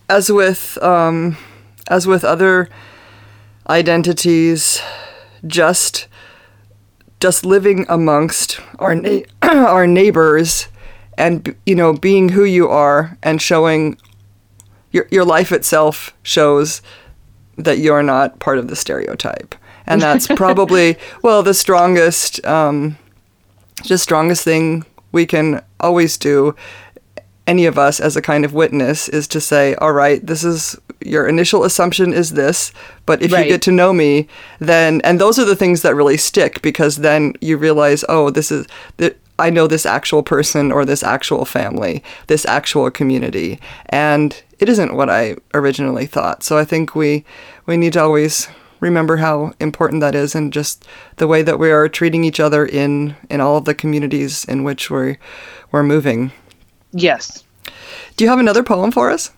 as 0.09 0.33
with 0.33 0.79
um, 0.83 1.37
as 1.89 2.07
with 2.07 2.25
other 2.25 2.71
identities 3.71 4.83
just 5.47 6.07
just 7.21 7.45
living 7.47 7.87
amongst 7.89 8.61
our 8.79 8.95
na- 8.95 9.21
our 9.43 9.87
neighbors 9.87 10.69
and 11.17 11.55
you 11.65 11.75
know 11.75 11.93
being 11.93 12.31
who 12.31 12.45
you 12.45 12.69
are 12.69 13.17
and 13.23 13.41
showing 13.41 13.97
your 14.91 15.07
your 15.11 15.25
life 15.25 15.53
itself 15.53 16.15
shows 16.23 16.83
that 17.65 17.79
you're 17.79 18.03
not 18.03 18.39
part 18.39 18.59
of 18.59 18.69
the 18.69 18.77
stereotype. 18.77 19.55
And 19.87 20.01
that's 20.03 20.27
probably, 20.27 20.97
well, 21.23 21.43
the 21.43 21.55
strongest, 21.55 22.45
um, 22.47 22.97
the 23.89 23.99
strongest 23.99 24.45
thing 24.45 24.85
we 25.13 25.27
can 25.27 25.63
always 25.81 26.17
do, 26.17 26.55
any 27.51 27.67
of 27.67 27.77
us 27.79 27.99
as 27.99 28.17
a 28.17 28.23
kind 28.23 28.45
of 28.45 28.55
witness, 28.55 29.09
is 29.09 29.27
to 29.29 29.41
say, 29.41 29.75
all 29.77 29.93
right, 29.93 30.25
this 30.25 30.45
is 30.45 30.79
your 31.01 31.27
initial 31.27 31.65
assumption 31.65 32.13
is 32.13 32.31
this, 32.31 32.73
but 33.07 33.23
if 33.23 33.33
right. 33.33 33.45
you 33.45 33.53
get 33.53 33.63
to 33.63 33.73
know 33.73 33.93
me, 33.93 34.29
then, 34.61 35.01
and 35.03 35.21
those 35.21 35.37
are 35.39 35.45
the 35.45 35.57
things 35.57 35.83
that 35.83 35.97
really 35.97 36.17
stick 36.17 36.63
because 36.63 36.97
then 36.97 37.35
you 37.41 37.57
realize, 37.57 38.05
oh, 38.09 38.31
this 38.31 38.53
is, 38.53 38.67
I 39.41 39.51
know 39.51 39.67
this 39.67 39.87
actual 39.87 40.23
person 40.23 40.71
or 40.71 40.85
this 40.85 41.03
actual 41.03 41.45
family, 41.45 42.05
this 42.29 42.47
actual 42.47 42.91
community. 42.91 43.59
And 43.87 44.41
it 44.61 44.69
isn't 44.69 44.95
what 44.95 45.11
I 45.11 45.37
originally 45.55 46.07
thought. 46.07 46.43
So 46.43 46.59
I 46.59 46.65
think 46.65 46.95
we 46.95 47.25
we 47.67 47.77
need 47.77 47.95
to 47.95 48.03
always 48.03 48.49
remember 48.81 49.17
how 49.17 49.53
important 49.59 50.01
that 50.03 50.15
is 50.15 50.35
and 50.35 50.53
just 50.53 50.85
the 51.17 51.27
way 51.27 51.43
that 51.43 51.59
we 51.59 51.71
are 51.71 51.89
treating 51.89 52.25
each 52.25 52.41
other 52.41 52.67
in 52.67 53.17
in 53.31 53.41
all 53.41 53.57
of 53.57 53.65
the 53.65 53.75
communities 53.75 54.45
in 54.45 54.63
which 54.63 54.91
we're 54.91 55.17
we're 55.73 55.83
moving. 55.83 56.33
Yes. 56.93 57.45
Do 58.17 58.25
you 58.25 58.31
have 58.31 58.39
another 58.39 58.63
poem 58.63 58.91
for 58.91 59.11
us? 59.11 59.31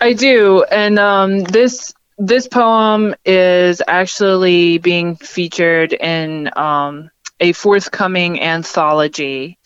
I 0.00 0.12
do, 0.12 0.64
and 0.64 0.98
um, 0.98 1.44
this 1.44 1.94
this 2.18 2.46
poem 2.46 3.14
is 3.24 3.82
actually 3.86 4.78
being 4.78 5.16
featured 5.16 5.92
in 5.92 6.50
um, 6.56 7.10
a 7.40 7.52
forthcoming 7.52 8.40
anthology 8.40 9.58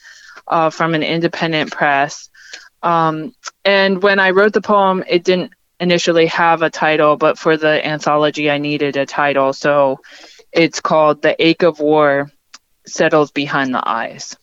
uh, 0.47 0.71
from 0.71 0.95
an 0.95 1.02
independent 1.02 1.71
press. 1.71 2.30
Um, 2.83 3.35
and 3.64 4.02
when 4.02 4.18
I 4.18 4.30
wrote 4.30 4.54
the 4.54 4.62
poem, 4.62 5.04
it 5.07 5.25
didn't 5.25 5.52
initially 5.78 6.26
have 6.26 6.62
a 6.62 6.71
title, 6.71 7.16
but 7.16 7.38
for 7.38 7.57
the 7.57 7.87
anthology, 7.87 8.50
I 8.50 8.59
needed 8.59 8.97
a 8.97 9.04
title. 9.04 9.52
So 9.52 10.00
it's 10.50 10.80
called 10.80 11.21
The 11.21 11.37
Ache 11.45 11.62
of 11.62 11.80
War 11.80 12.30
Settles 12.87 13.30
Behind 13.30 13.75
the 13.75 13.87
Eyes. 13.87 14.38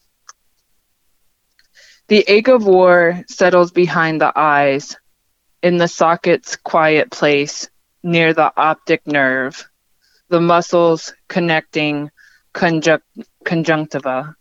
The 2.08 2.24
ache 2.28 2.50
of 2.50 2.68
war 2.68 3.24
settles 3.28 3.72
behind 3.72 4.22
the 4.22 4.32
eyes, 4.36 4.96
in 5.64 5.78
the 5.78 5.88
socket's 5.88 6.56
quiet 6.56 7.10
place, 7.10 7.68
near 8.04 8.32
the 8.32 8.54
optic 8.56 9.08
nerve, 9.08 9.68
the 10.30 10.40
muscles 10.40 11.16
connecting 11.28 12.12
conjunct- 12.54 13.08
conjunctiva. 13.44 14.36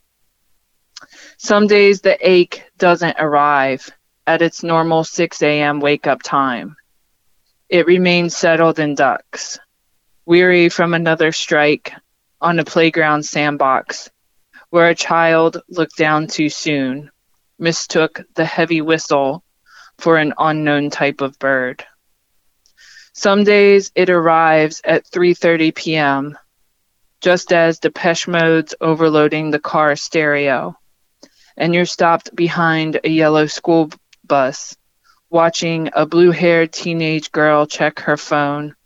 Some 1.39 1.67
days 1.67 2.03
the 2.03 2.19
ache 2.21 2.65
doesn't 2.77 3.17
arrive 3.19 3.91
at 4.27 4.43
its 4.43 4.63
normal 4.63 5.03
6 5.03 5.43
a.m. 5.43 5.81
wake 5.81 6.07
up 6.07 6.23
time. 6.23 6.77
It 7.71 7.87
remains 7.87 8.37
settled 8.37 8.79
in 8.79 8.95
ducts, 8.95 9.59
weary 10.27 10.69
from 10.69 10.93
another 10.93 11.33
strike 11.33 11.95
on 12.43 12.59
a 12.59 12.65
playground 12.65 13.25
sandbox 13.25 14.11
where 14.69 14.91
a 14.91 14.95
child 14.95 15.63
looked 15.71 15.97
down 15.97 16.27
too 16.27 16.51
soon, 16.51 17.11
mistook 17.59 18.23
the 18.35 18.45
heavy 18.45 18.81
whistle 18.81 19.45
for 19.99 20.17
an 20.17 20.35
unknown 20.39 20.91
type 20.91 21.21
of 21.21 21.39
bird. 21.39 21.85
Some 23.13 23.45
days 23.45 23.93
it 23.95 24.11
arrives 24.11 24.81
at 24.85 25.05
3:30 25.05 25.75
p.m 25.75 26.39
just 27.25 27.55
as 27.55 27.79
Depeche 27.79 28.29
Mode's 28.29 28.75
overloading 28.83 29.51
the 29.51 29.59
car 29.59 29.97
stereo 29.97 30.77
and 31.57 31.75
you're 31.75 31.87
stopped 31.87 32.37
behind 32.37 33.01
a 33.03 33.09
yellow 33.09 33.47
school 33.47 33.91
bus, 34.25 34.77
watching 35.31 35.89
a 35.95 36.05
blue 36.05 36.33
haired 36.33 36.71
teenage 36.71 37.33
girl 37.33 37.67
check 37.67 38.01
her 38.01 38.19
phone 38.19 38.77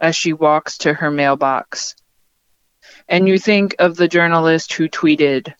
as 0.00 0.16
she 0.16 0.32
walks 0.32 0.78
to 0.78 0.92
her 0.94 1.12
mailbox. 1.12 1.94
And 3.08 3.28
you 3.28 3.38
think 3.38 3.76
of 3.78 3.94
the 3.94 4.08
journalist 4.08 4.72
who 4.72 4.88
tweeted, 4.88 5.54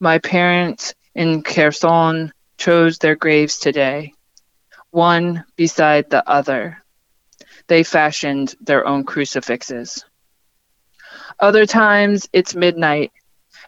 My 0.00 0.18
parents 0.18 0.94
in 1.14 1.42
Kherson 1.42 2.32
chose 2.56 2.98
their 2.98 3.16
graves 3.16 3.58
today, 3.58 4.14
one 4.90 5.44
beside 5.56 6.10
the 6.10 6.28
other. 6.28 6.82
They 7.66 7.82
fashioned 7.82 8.54
their 8.60 8.86
own 8.86 9.04
crucifixes. 9.04 10.04
Other 11.38 11.66
times 11.66 12.28
it's 12.32 12.54
midnight 12.54 13.12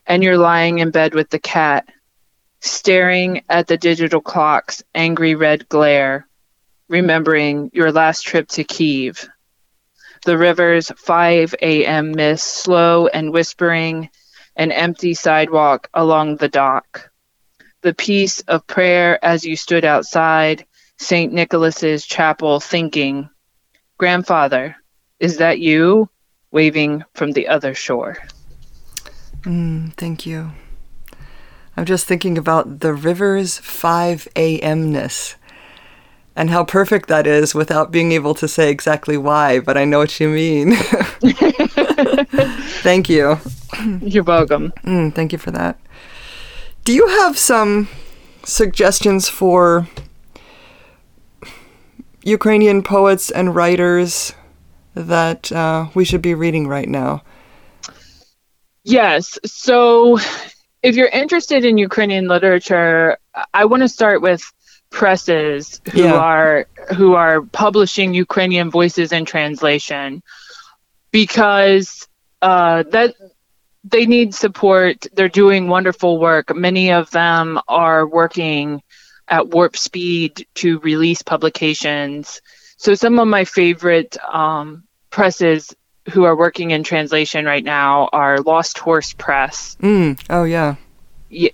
and 0.06 0.22
you're 0.22 0.38
lying 0.38 0.78
in 0.78 0.90
bed 0.90 1.14
with 1.14 1.30
the 1.30 1.38
cat, 1.38 1.88
staring 2.60 3.42
at 3.48 3.66
the 3.66 3.76
digital 3.76 4.20
clock's 4.20 4.82
angry 4.94 5.34
red 5.34 5.68
glare, 5.68 6.26
remembering 6.88 7.70
your 7.72 7.92
last 7.92 8.22
trip 8.22 8.48
to 8.48 8.64
Kiev. 8.64 9.28
The 10.24 10.38
river's 10.38 10.90
5 10.96 11.54
a.m. 11.60 12.12
mist 12.12 12.44
slow 12.44 13.06
and 13.06 13.32
whispering, 13.32 14.10
an 14.56 14.72
empty 14.72 15.14
sidewalk 15.14 15.88
along 15.92 16.36
the 16.36 16.48
dock. 16.48 17.10
The 17.84 17.92
peace 17.92 18.40
of 18.48 18.66
prayer 18.66 19.22
as 19.22 19.44
you 19.44 19.56
stood 19.56 19.84
outside 19.84 20.64
St. 20.96 21.30
Nicholas's 21.34 22.06
chapel 22.06 22.58
thinking, 22.58 23.28
Grandfather, 23.98 24.76
is 25.20 25.36
that 25.36 25.58
you? 25.58 26.08
waving 26.50 27.04
from 27.12 27.32
the 27.32 27.46
other 27.46 27.74
shore. 27.74 28.16
Mm, 29.42 29.92
thank 29.94 30.24
you. 30.24 30.52
I'm 31.76 31.84
just 31.84 32.06
thinking 32.06 32.38
about 32.38 32.80
the 32.80 32.94
river's 32.94 33.58
5 33.58 34.28
a.m. 34.34 34.90
ness 34.90 35.36
and 36.34 36.48
how 36.48 36.64
perfect 36.64 37.10
that 37.10 37.26
is 37.26 37.54
without 37.54 37.90
being 37.90 38.12
able 38.12 38.34
to 38.36 38.48
say 38.48 38.70
exactly 38.70 39.18
why, 39.18 39.60
but 39.60 39.76
I 39.76 39.84
know 39.84 39.98
what 39.98 40.18
you 40.18 40.30
mean. 40.30 40.74
thank 42.80 43.10
you. 43.10 43.38
You're 44.00 44.24
welcome. 44.24 44.72
Mm, 44.84 45.14
thank 45.14 45.32
you 45.32 45.38
for 45.38 45.50
that. 45.50 45.78
Do 46.84 46.92
you 46.92 47.06
have 47.08 47.38
some 47.38 47.88
suggestions 48.44 49.26
for 49.26 49.88
Ukrainian 52.22 52.82
poets 52.82 53.30
and 53.30 53.54
writers 53.54 54.34
that 54.94 55.50
uh, 55.50 55.88
we 55.94 56.04
should 56.04 56.20
be 56.20 56.34
reading 56.34 56.68
right 56.68 56.88
now? 56.88 57.22
Yes. 58.82 59.38
So, 59.46 60.18
if 60.82 60.94
you're 60.94 61.08
interested 61.08 61.64
in 61.64 61.78
Ukrainian 61.78 62.28
literature, 62.28 63.16
I 63.54 63.64
want 63.64 63.82
to 63.82 63.88
start 63.88 64.20
with 64.20 64.42
presses 64.90 65.80
who 65.90 66.02
yeah. 66.02 66.12
are 66.12 66.66
who 66.94 67.14
are 67.14 67.40
publishing 67.40 68.12
Ukrainian 68.12 68.70
voices 68.70 69.10
in 69.10 69.24
translation 69.24 70.22
because 71.10 72.06
uh, 72.42 72.82
that 72.90 73.14
they 73.84 74.06
need 74.06 74.34
support. 74.34 75.06
They're 75.12 75.28
doing 75.28 75.68
wonderful 75.68 76.18
work. 76.18 76.54
Many 76.54 76.92
of 76.92 77.10
them 77.10 77.60
are 77.68 78.06
working 78.06 78.82
at 79.28 79.48
warp 79.48 79.76
speed 79.76 80.46
to 80.54 80.78
release 80.80 81.22
publications. 81.22 82.40
So 82.76 82.94
some 82.94 83.18
of 83.18 83.28
my 83.28 83.44
favorite 83.44 84.16
um, 84.32 84.84
presses 85.10 85.74
who 86.10 86.24
are 86.24 86.36
working 86.36 86.70
in 86.70 86.82
translation 86.82 87.44
right 87.44 87.64
now 87.64 88.08
are 88.12 88.40
Lost 88.40 88.78
Horse 88.78 89.12
Press. 89.12 89.76
Mm. 89.80 90.20
Oh 90.28 90.44
yeah. 90.44 90.76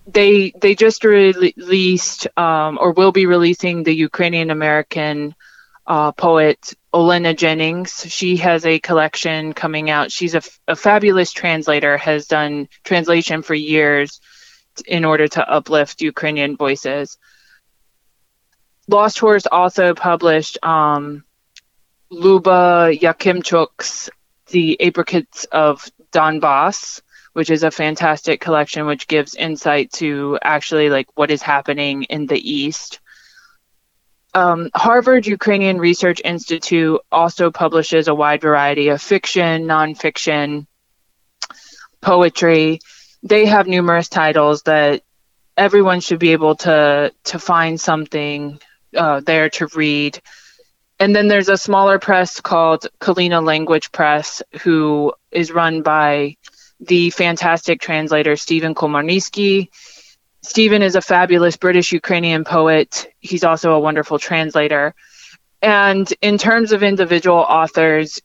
They 0.06 0.50
they 0.50 0.74
just 0.74 1.04
released 1.04 2.26
um, 2.36 2.78
or 2.80 2.92
will 2.92 3.12
be 3.12 3.26
releasing 3.26 3.82
the 3.82 3.94
Ukrainian 3.94 4.50
American 4.50 5.34
uh, 5.90 6.12
poet 6.12 6.72
Olena 6.94 7.36
Jennings. 7.36 8.06
She 8.08 8.36
has 8.36 8.64
a 8.64 8.78
collection 8.78 9.52
coming 9.54 9.90
out. 9.90 10.12
She's 10.12 10.36
a, 10.36 10.42
a 10.68 10.76
fabulous 10.76 11.32
translator. 11.32 11.96
Has 11.96 12.28
done 12.28 12.68
translation 12.84 13.42
for 13.42 13.54
years 13.54 14.20
in 14.86 15.04
order 15.04 15.26
to 15.26 15.50
uplift 15.50 16.00
Ukrainian 16.00 16.56
voices. 16.56 17.18
Lost 18.86 19.18
Horse 19.18 19.46
also 19.50 19.92
published 19.94 20.64
um, 20.64 21.24
Luba 22.08 22.92
Yakimchuk's 22.92 24.10
The 24.46 24.80
Apricots 24.80 25.44
of 25.50 25.90
Donbas, 26.12 27.02
which 27.32 27.50
is 27.50 27.64
a 27.64 27.70
fantastic 27.72 28.40
collection 28.40 28.86
which 28.86 29.08
gives 29.08 29.34
insight 29.34 29.90
to 29.94 30.38
actually 30.40 30.88
like 30.88 31.08
what 31.16 31.32
is 31.32 31.42
happening 31.42 32.04
in 32.04 32.26
the 32.26 32.38
East. 32.38 33.00
Um, 34.32 34.70
Harvard 34.74 35.26
Ukrainian 35.26 35.78
Research 35.78 36.20
Institute 36.24 37.00
also 37.10 37.50
publishes 37.50 38.08
a 38.08 38.14
wide 38.14 38.40
variety 38.40 38.88
of 38.88 39.02
fiction, 39.02 39.64
nonfiction, 39.64 40.66
poetry. 42.00 42.80
They 43.22 43.46
have 43.46 43.66
numerous 43.66 44.08
titles 44.08 44.62
that 44.62 45.02
everyone 45.56 46.00
should 46.00 46.20
be 46.20 46.32
able 46.32 46.54
to 46.56 47.12
to 47.24 47.38
find 47.38 47.80
something 47.80 48.60
uh, 48.96 49.20
there 49.20 49.50
to 49.50 49.66
read. 49.74 50.20
And 50.98 51.16
then 51.16 51.28
there's 51.28 51.48
a 51.48 51.56
smaller 51.56 51.98
press 51.98 52.40
called 52.40 52.86
Kalyna 53.00 53.44
Language 53.44 53.90
Press, 53.90 54.42
who 54.62 55.14
is 55.30 55.50
run 55.50 55.82
by 55.82 56.36
the 56.78 57.10
fantastic 57.10 57.80
translator 57.80 58.36
Stephen 58.36 58.74
Komarnyckyj. 58.74 59.68
Stephen 60.42 60.82
is 60.82 60.96
a 60.96 61.02
fabulous 61.02 61.56
British 61.56 61.92
Ukrainian 61.92 62.44
poet. 62.44 63.12
He's 63.20 63.44
also 63.44 63.72
a 63.72 63.80
wonderful 63.80 64.18
translator. 64.18 64.94
And 65.62 66.10
in 66.22 66.38
terms 66.38 66.72
of 66.72 66.82
individual 66.82 67.38
authors, 67.38 68.20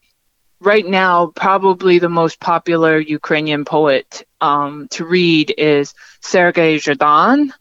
right 0.61 0.85
now, 0.85 1.27
probably 1.27 1.99
the 1.99 2.09
most 2.09 2.39
popular 2.39 2.97
Ukrainian 2.97 3.65
poet 3.65 4.25
um, 4.39 4.87
to 4.91 5.05
read 5.05 5.53
is 5.57 5.93
Sergei 6.21 6.77
Zhadan. 6.77 7.51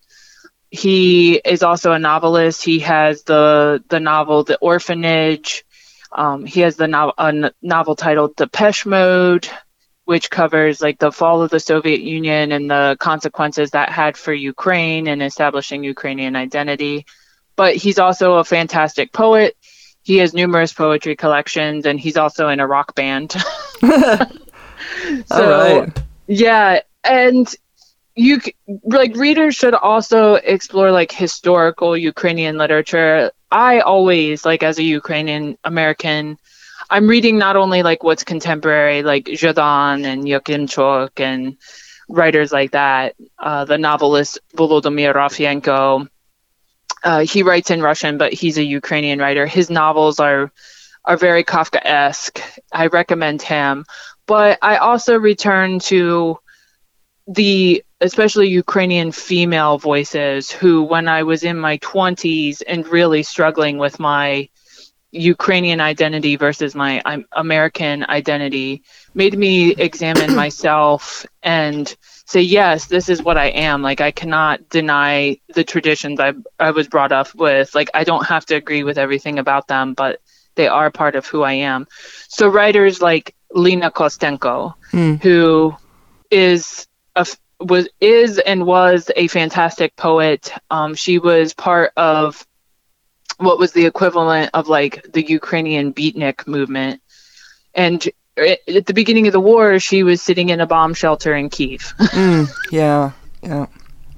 He 0.71 1.35
is 1.35 1.63
also 1.63 1.93
a 1.93 1.99
novelist. 1.99 2.65
He 2.65 2.81
has 2.81 3.23
the 3.25 3.83
the 3.89 4.01
novel 4.01 4.45
The 4.45 4.59
Orphanage. 4.59 5.65
Um, 6.11 6.45
he 6.45 6.61
has 6.61 6.77
the 6.77 6.89
no- 6.89 7.13
a 7.19 7.53
novel 7.61 7.97
titled 7.97 8.37
Depeche 8.37 8.87
Mode, 8.87 9.49
which 10.05 10.31
covers 10.31 10.81
like 10.81 10.99
the 10.99 11.13
fall 11.13 11.43
of 11.43 11.51
the 11.51 11.61
Soviet 11.61 12.01
Union 12.01 12.53
and 12.53 12.71
the 12.71 12.97
consequences 13.01 13.71
that 13.71 13.89
had 13.89 14.17
for 14.17 14.33
Ukraine 14.33 15.07
and 15.09 15.23
establishing 15.23 15.83
Ukrainian 15.85 16.37
identity. 16.37 17.07
But 17.57 17.77
he's 17.77 17.99
also 17.99 18.35
a 18.35 18.45
fantastic 18.45 19.13
poet. 19.13 19.57
He 20.03 20.19
has 20.19 20.35
numerous 20.35 20.73
poetry 20.73 21.17
collections, 21.17 21.87
and 21.87 21.99
he's 21.99 22.19
also 22.19 22.49
in 22.49 22.61
a 22.61 22.67
rock 22.67 22.95
band. 22.95 23.33
so, 25.27 25.87
yeah, 26.27 26.81
and 27.03 27.55
you 28.15 28.41
like 28.85 29.17
readers 29.17 29.55
should 29.55 29.75
also 29.75 30.35
explore 30.35 30.93
like 30.93 31.11
historical 31.11 31.97
Ukrainian 31.97 32.59
literature. 32.59 33.33
I 33.51 33.81
always 33.81 34.45
like 34.45 34.63
as 34.63 34.79
a 34.79 34.83
Ukrainian 34.83 35.59
American, 35.65 36.39
I'm 36.91 37.09
reading 37.09 37.39
not 37.39 37.57
only 37.57 37.83
like 37.83 38.03
what's 38.03 38.25
contemporary, 38.25 39.03
like 39.03 39.25
Zhadan 39.25 40.05
and 40.05 40.25
Yakimchuk 40.25 41.21
and 41.21 41.57
writers 42.09 42.53
like 42.53 42.73
that. 42.73 43.15
Uh, 43.39 43.65
the 43.65 43.79
novelist 43.79 44.39
Volodymyr 44.55 45.15
Rafeyenko. 45.15 46.09
Uh, 47.03 47.21
he 47.21 47.43
writes 47.43 47.71
in 47.71 47.83
Russian, 47.83 48.19
but 48.19 48.33
he's 48.33 48.59
a 48.59 48.65
Ukrainian 48.65 49.19
writer. 49.19 49.47
His 49.47 49.71
novels 49.71 50.21
are 50.21 50.51
are 51.05 51.17
very 51.19 51.45
Kafka-esque. 51.45 52.41
I 52.73 52.87
recommend 52.87 53.43
him. 53.43 53.85
But 54.27 54.59
I 54.63 54.77
also 54.77 55.19
return 55.19 55.79
to 55.81 56.39
the 57.27 57.85
especially 58.01 58.49
Ukrainian 58.49 59.13
female 59.13 59.79
voices 59.79 60.51
who, 60.51 60.83
when 60.83 61.09
I 61.09 61.23
was 61.23 61.43
in 61.43 61.59
my 61.59 61.79
20s 61.79 62.63
and 62.67 62.87
really 62.87 63.23
struggling 63.23 63.79
with 63.79 63.99
my 63.99 64.49
Ukrainian 65.15 65.81
identity 65.81 66.35
versus 66.37 66.75
my 66.75 67.01
American 67.33 68.05
identity, 68.05 68.83
made 69.15 69.39
me 69.39 69.71
examine 69.71 70.35
myself 70.45 71.25
and 71.43 71.95
say, 72.27 72.41
yes, 72.41 72.87
this 72.87 73.09
is 73.09 73.23
what 73.23 73.39
I 73.39 73.47
am. 73.47 73.81
Like, 73.81 74.01
I 74.01 74.11
cannot 74.11 74.69
deny 74.69 75.39
the 75.55 75.63
traditions 75.63 76.19
I, 76.19 76.33
I 76.59 76.73
was 76.73 76.89
brought 76.89 77.13
up 77.13 77.33
with. 77.35 77.75
Like, 77.75 77.91
I 77.95 78.03
don't 78.03 78.27
have 78.27 78.45
to 78.47 78.57
agree 78.57 78.83
with 78.83 78.99
everything 78.99 79.39
about 79.39 79.69
them, 79.69 79.95
but 79.95 80.21
they 80.57 80.67
are 80.67 80.91
part 80.91 81.15
of 81.15 81.27
who 81.27 81.43
I 81.43 81.53
am. 81.53 81.87
So, 82.29 82.49
writers 82.49 83.01
like 83.01 83.37
Lina 83.53 83.91
Kostenko, 83.91 84.75
mm. 84.91 85.23
who 85.23 85.77
is 86.31 86.89
a, 87.15 87.27
was 87.61 87.89
is 88.01 88.39
and 88.39 88.67
was 88.67 89.11
a 89.15 89.29
fantastic 89.29 89.95
poet. 89.95 90.53
Um, 90.71 90.95
she 90.95 91.19
was 91.19 91.55
part 91.55 91.93
of 91.97 92.45
what 93.39 93.59
was 93.59 93.73
the 93.73 93.87
equivalent 93.87 94.51
of 94.55 94.69
like 94.69 95.13
the 95.13 95.23
Ukrainian 95.23 95.93
beatnik 95.93 96.47
movement, 96.47 97.01
and 97.75 98.09
at 98.37 98.87
the 98.87 98.95
beginning 98.95 99.27
of 99.27 99.33
the 99.33 99.41
war, 99.41 99.79
she 99.79 100.03
was 100.03 100.21
sitting 100.21 100.49
in 100.49 100.61
a 100.61 100.67
bomb 100.67 100.95
shelter 100.95 101.35
in 101.35 101.51
Kiev. 101.51 101.95
mm, 101.99 102.49
yeah, 102.71 103.13
yeah. 103.43 103.67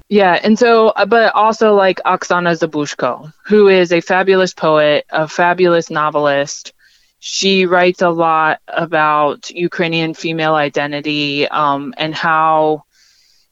Yeah, 0.09 0.39
and 0.41 0.57
so, 0.57 0.87
uh, 0.89 1.05
but 1.05 1.35
also 1.35 1.73
like 1.73 1.99
Oksana 2.05 2.57
Zabuzhko, 2.57 3.33
who 3.45 3.67
is 3.67 3.91
a 3.91 3.99
fabulous 3.99 4.53
poet, 4.53 5.05
a 5.09 5.27
fabulous 5.27 5.89
novelist. 5.89 6.73
She 7.19 7.65
writes 7.65 8.01
a 8.01 8.09
lot 8.09 8.61
about 8.67 9.49
Ukrainian 9.49 10.13
female 10.13 10.55
identity 10.55 11.47
um, 11.47 11.93
and 11.97 12.15
how, 12.15 12.85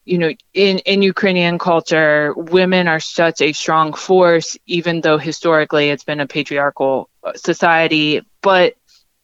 you 0.05 0.19
know, 0.19 0.31
in, 0.53 0.79
in 0.79 1.01
Ukrainian 1.01 1.57
culture, 1.57 2.33
women 2.35 2.87
are 2.87 2.99
such 2.99 3.41
a 3.41 3.53
strong 3.53 3.93
force, 3.93 4.55
even 4.67 5.01
though 5.01 5.17
historically 5.17 5.89
it's 5.89 6.03
been 6.03 6.19
a 6.19 6.27
patriarchal 6.27 7.09
uh, 7.23 7.33
society. 7.33 8.21
But 8.41 8.75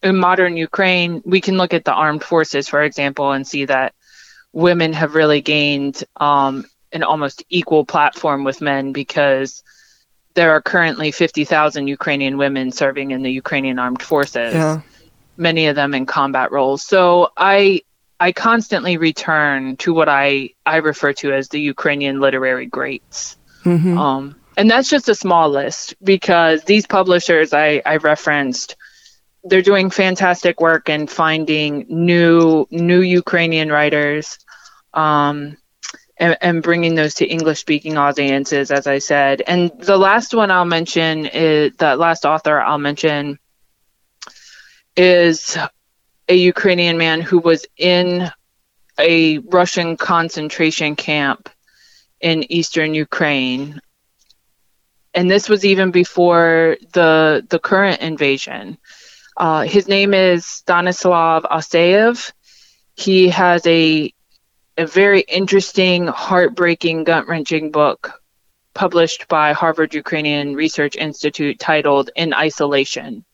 in 0.01 0.17
modern 0.17 0.57
Ukraine, 0.57 1.21
we 1.23 1.39
can 1.39 1.57
look 1.57 1.75
at 1.75 1.85
the 1.85 1.93
armed 1.93 2.23
forces, 2.23 2.67
for 2.67 2.81
example, 2.81 3.31
and 3.31 3.47
see 3.47 3.65
that 3.65 3.93
women 4.53 4.93
have 4.93 5.13
really 5.13 5.41
gained 5.41 6.03
um, 6.17 6.65
an 6.91 7.03
almost 7.03 7.43
equal 7.49 7.85
platform 7.85 8.43
with 8.43 8.59
men 8.59 8.91
because 8.91 9.63
there 10.33 10.51
are 10.51 10.61
currently 10.61 11.11
50,000 11.11 11.87
Ukrainian 11.87 12.37
women 12.37 12.71
serving 12.71 13.11
in 13.11 13.21
the 13.21 13.31
Ukrainian 13.31 13.77
armed 13.77 14.01
forces. 14.01 14.55
Yeah. 14.55 14.81
Many 15.37 15.67
of 15.67 15.75
them 15.75 15.93
in 15.93 16.05
combat 16.07 16.51
roles. 16.51 16.81
So 16.83 17.31
I 17.37 17.81
I 18.21 18.33
constantly 18.33 18.97
return 18.97 19.77
to 19.77 19.95
what 19.95 20.07
I 20.07 20.51
I 20.63 20.77
refer 20.77 21.11
to 21.13 21.33
as 21.33 21.49
the 21.49 21.59
Ukrainian 21.59 22.19
literary 22.19 22.67
greats. 22.67 23.35
Mm-hmm. 23.63 23.97
Um, 23.97 24.35
and 24.55 24.69
that's 24.69 24.91
just 24.91 25.09
a 25.09 25.15
small 25.15 25.49
list 25.49 25.95
because 26.03 26.63
these 26.63 26.85
publishers 26.85 27.51
I, 27.51 27.81
I 27.83 27.97
referenced 27.97 28.75
they're 29.43 29.63
doing 29.63 29.89
fantastic 29.89 30.61
work 30.61 30.87
in 30.87 31.07
finding 31.07 31.87
new 31.89 32.67
new 32.69 33.01
Ukrainian 33.01 33.71
writers 33.71 34.37
um, 34.93 35.57
and, 36.15 36.37
and 36.41 36.61
bringing 36.61 36.93
those 36.93 37.15
to 37.15 37.25
English 37.25 37.59
speaking 37.59 37.97
audiences, 37.97 38.69
as 38.69 38.85
I 38.85 38.99
said. 38.99 39.41
And 39.47 39.71
the 39.79 39.97
last 39.97 40.35
one 40.35 40.51
I'll 40.51 40.63
mention 40.65 41.25
is 41.25 41.73
the 41.75 41.95
last 41.95 42.23
author 42.27 42.61
I'll 42.61 42.77
mention 42.77 43.39
is 44.95 45.57
a 46.31 46.35
Ukrainian 46.35 46.97
man 46.97 47.19
who 47.19 47.39
was 47.39 47.65
in 47.75 48.31
a 48.97 49.39
Russian 49.39 49.97
concentration 49.97 50.95
camp 50.95 51.49
in 52.21 52.49
eastern 52.49 52.93
Ukraine. 52.93 53.81
And 55.13 55.29
this 55.29 55.49
was 55.49 55.65
even 55.65 55.91
before 55.91 56.77
the 56.93 57.45
the 57.49 57.59
current 57.59 57.99
invasion. 57.99 58.77
Uh, 59.35 59.63
his 59.63 59.89
name 59.89 60.13
is 60.13 60.45
Stanislav 60.45 61.43
Aseyev. 61.43 62.31
He 62.95 63.27
has 63.27 63.67
a 63.67 64.13
a 64.77 64.85
very 64.85 65.21
interesting, 65.39 66.07
heartbreaking, 66.07 67.03
gut 67.03 67.27
wrenching 67.27 67.71
book 67.71 68.01
published 68.73 69.27
by 69.27 69.51
Harvard 69.51 69.93
Ukrainian 69.93 70.55
Research 70.55 70.95
Institute 70.95 71.59
titled 71.59 72.09
In 72.15 72.33
Isolation. 72.33 73.25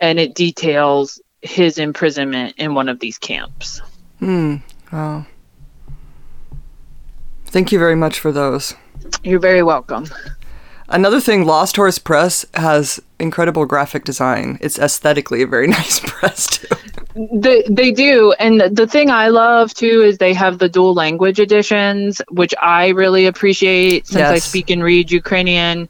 And 0.00 0.20
it 0.20 0.34
details 0.34 1.18
his 1.42 1.78
imprisonment 1.78 2.54
in 2.56 2.74
one 2.74 2.88
of 2.88 3.00
these 3.00 3.18
camps. 3.18 3.80
Hmm. 4.18 4.56
Wow. 4.92 5.26
Thank 7.46 7.72
you 7.72 7.78
very 7.78 7.96
much 7.96 8.18
for 8.20 8.32
those. 8.32 8.74
You're 9.22 9.40
very 9.40 9.62
welcome. 9.62 10.06
Another 10.88 11.20
thing, 11.20 11.46
Lost 11.46 11.76
Horse 11.76 11.98
Press 11.98 12.46
has 12.54 13.00
incredible 13.18 13.66
graphic 13.66 14.04
design. 14.04 14.58
It's 14.60 14.78
aesthetically 14.78 15.42
a 15.42 15.46
very 15.46 15.66
nice 15.78 16.00
press, 16.00 16.46
too. 16.46 16.76
They 17.32 17.64
they 17.68 17.92
do, 17.92 18.34
and 18.38 18.60
the 18.60 18.86
thing 18.86 19.10
I 19.10 19.28
love 19.28 19.72
too 19.72 20.02
is 20.02 20.18
they 20.18 20.34
have 20.34 20.58
the 20.58 20.68
dual 20.68 20.92
language 20.92 21.40
editions, 21.40 22.20
which 22.30 22.54
I 22.60 22.88
really 22.88 23.24
appreciate 23.24 24.06
since 24.06 24.18
yes. 24.18 24.30
I 24.30 24.38
speak 24.38 24.68
and 24.68 24.84
read 24.84 25.10
Ukrainian. 25.10 25.88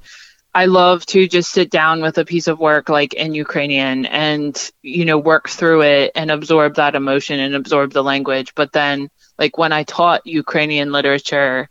I 0.57 0.65
love 0.65 1.05
to 1.07 1.29
just 1.29 1.53
sit 1.53 1.69
down 1.69 2.01
with 2.01 2.17
a 2.17 2.25
piece 2.25 2.49
of 2.49 2.59
work 2.59 2.89
like 2.89 3.13
in 3.13 3.35
Ukrainian 3.35 4.07
and 4.07 4.55
you 4.81 5.05
know 5.05 5.19
work 5.19 5.51
through 5.51 5.83
it 5.83 6.13
and 6.15 6.31
absorb 6.31 6.77
that 6.77 6.95
emotion 6.95 7.39
and 7.41 7.55
absorb 7.55 7.93
the 7.93 8.03
language. 8.03 8.55
But 8.55 8.73
then, 8.73 9.11
like 9.39 9.59
when 9.59 9.73
I 9.73 9.83
taught 9.83 10.27
Ukrainian 10.27 10.93
literature 10.93 11.69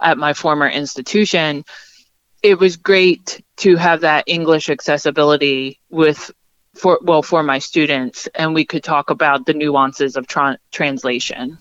at 0.00 0.16
my 0.16 0.32
former 0.32 0.66
institution, 0.66 1.62
it 2.42 2.58
was 2.58 2.78
great 2.78 3.44
to 3.58 3.76
have 3.76 4.00
that 4.00 4.24
English 4.26 4.70
accessibility 4.70 5.78
with 5.90 6.30
for 6.74 7.00
well 7.02 7.22
for 7.22 7.42
my 7.42 7.58
students 7.58 8.30
and 8.34 8.54
we 8.54 8.64
could 8.64 8.82
talk 8.82 9.10
about 9.10 9.44
the 9.44 9.52
nuances 9.52 10.16
of 10.16 10.26
tra- 10.26 10.58
translation 10.70 11.58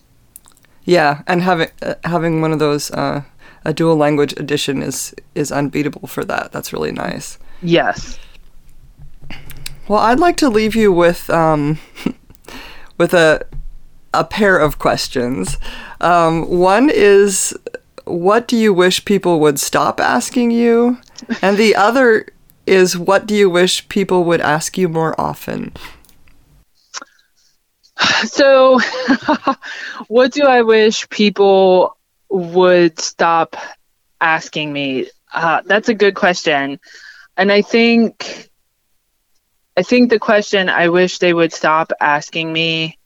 yeah 0.85 1.21
and 1.27 1.41
having 1.41 1.67
uh, 1.81 1.95
having 2.05 2.39
one 2.39 2.53
of 2.53 2.59
those 2.59 2.89
uh, 2.91 3.21
a 3.65 3.73
dual 3.73 3.95
language 3.95 4.33
edition 4.37 4.81
is 4.81 5.13
is 5.35 5.51
unbeatable 5.51 6.07
for 6.07 6.23
that. 6.25 6.51
That's 6.51 6.73
really 6.73 6.91
nice. 6.91 7.37
Yes. 7.61 8.19
Well 9.87 9.99
i'd 9.99 10.19
like 10.19 10.37
to 10.37 10.49
leave 10.49 10.75
you 10.75 10.91
with 10.91 11.29
um, 11.29 11.79
with 12.97 13.13
a 13.13 13.45
a 14.13 14.23
pair 14.23 14.57
of 14.57 14.79
questions. 14.79 15.57
Um, 15.99 16.49
one 16.49 16.89
is 16.89 17.57
what 18.05 18.47
do 18.47 18.57
you 18.57 18.73
wish 18.73 19.05
people 19.05 19.39
would 19.39 19.59
stop 19.59 19.99
asking 19.99 20.51
you? 20.51 20.97
And 21.41 21.57
the 21.57 21.75
other 21.87 22.27
is 22.65 22.97
what 22.97 23.25
do 23.25 23.35
you 23.35 23.49
wish 23.49 23.87
people 23.89 24.23
would 24.25 24.41
ask 24.41 24.77
you 24.77 24.87
more 24.89 25.19
often? 25.19 25.73
So, 28.23 28.79
what 30.07 30.31
do 30.31 30.43
I 30.43 30.61
wish 30.61 31.07
people 31.09 31.97
would 32.31 32.99
stop 32.99 33.55
asking 34.19 34.71
me? 34.71 35.09
Uh, 35.31 35.61
that's 35.65 35.89
a 35.89 35.93
good 35.93 36.15
question, 36.15 36.79
and 37.37 37.51
I 37.51 37.61
think, 37.61 38.49
I 39.77 39.83
think 39.83 40.09
the 40.09 40.19
question 40.19 40.69
I 40.69 40.89
wish 40.89 41.19
they 41.19 41.33
would 41.33 41.53
stop 41.53 41.91
asking 41.99 42.51
me 42.51 42.97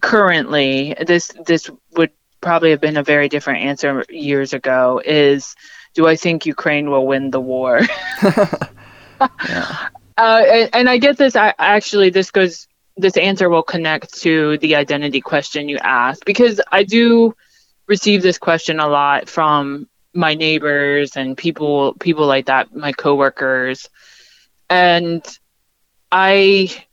currently. 0.00 0.94
This 1.06 1.30
this 1.46 1.70
would 1.96 2.10
probably 2.40 2.70
have 2.70 2.80
been 2.80 2.96
a 2.96 3.02
very 3.02 3.28
different 3.28 3.64
answer 3.64 4.04
years 4.08 4.52
ago. 4.52 5.00
Is 5.04 5.54
do 5.94 6.06
I 6.06 6.16
think 6.16 6.46
Ukraine 6.46 6.90
will 6.90 7.06
win 7.06 7.30
the 7.30 7.40
war? 7.40 7.80
yeah. 8.22 9.88
uh, 10.18 10.42
and, 10.46 10.70
and, 10.72 10.90
I 10.90 10.98
get 10.98 11.16
this. 11.18 11.36
I 11.36 11.54
actually 11.58 12.10
this 12.10 12.30
goes. 12.30 12.68
This 12.96 13.16
answer 13.16 13.48
will 13.48 13.62
connect 13.62 14.20
to 14.20 14.58
the 14.58 14.76
identity 14.76 15.22
question 15.22 15.68
you 15.68 15.78
asked 15.78 16.26
because 16.26 16.60
I 16.70 16.82
do 16.82 17.34
receive 17.86 18.22
this 18.22 18.38
question 18.38 18.80
a 18.80 18.88
lot 18.88 19.28
from 19.28 19.88
my 20.14 20.34
neighbors 20.34 21.16
and 21.16 21.36
people 21.36 21.94
people 21.94 22.26
like 22.26 22.46
that, 22.46 22.74
my 22.74 22.92
coworkers, 22.92 23.88
and 24.68 25.26
I 26.10 26.84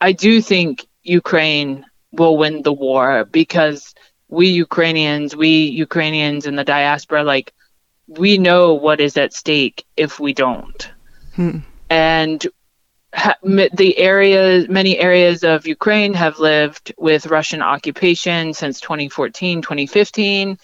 I 0.00 0.12
do 0.12 0.40
think 0.40 0.86
Ukraine 1.02 1.84
will 2.12 2.36
win 2.36 2.62
the 2.62 2.72
war 2.72 3.24
because 3.24 3.94
we 4.28 4.48
Ukrainians, 4.48 5.34
we 5.34 5.48
Ukrainians 5.48 6.46
in 6.46 6.56
the 6.56 6.64
diaspora, 6.64 7.24
like 7.24 7.52
we 8.06 8.38
know 8.38 8.74
what 8.74 9.00
is 9.00 9.16
at 9.16 9.32
stake 9.32 9.84
if 9.96 10.20
we 10.20 10.32
don't. 10.32 10.90
Hmm. 11.34 11.58
And 11.90 12.46
ha- 13.14 13.36
the 13.42 13.98
areas, 13.98 14.68
many 14.68 14.98
areas 14.98 15.44
of 15.44 15.66
Ukraine 15.66 16.14
have 16.14 16.38
lived 16.38 16.92
with 16.98 17.26
Russian 17.26 17.62
occupation 17.62 18.54
since 18.54 18.80
2014, 18.80 19.62
2015. 19.62 20.58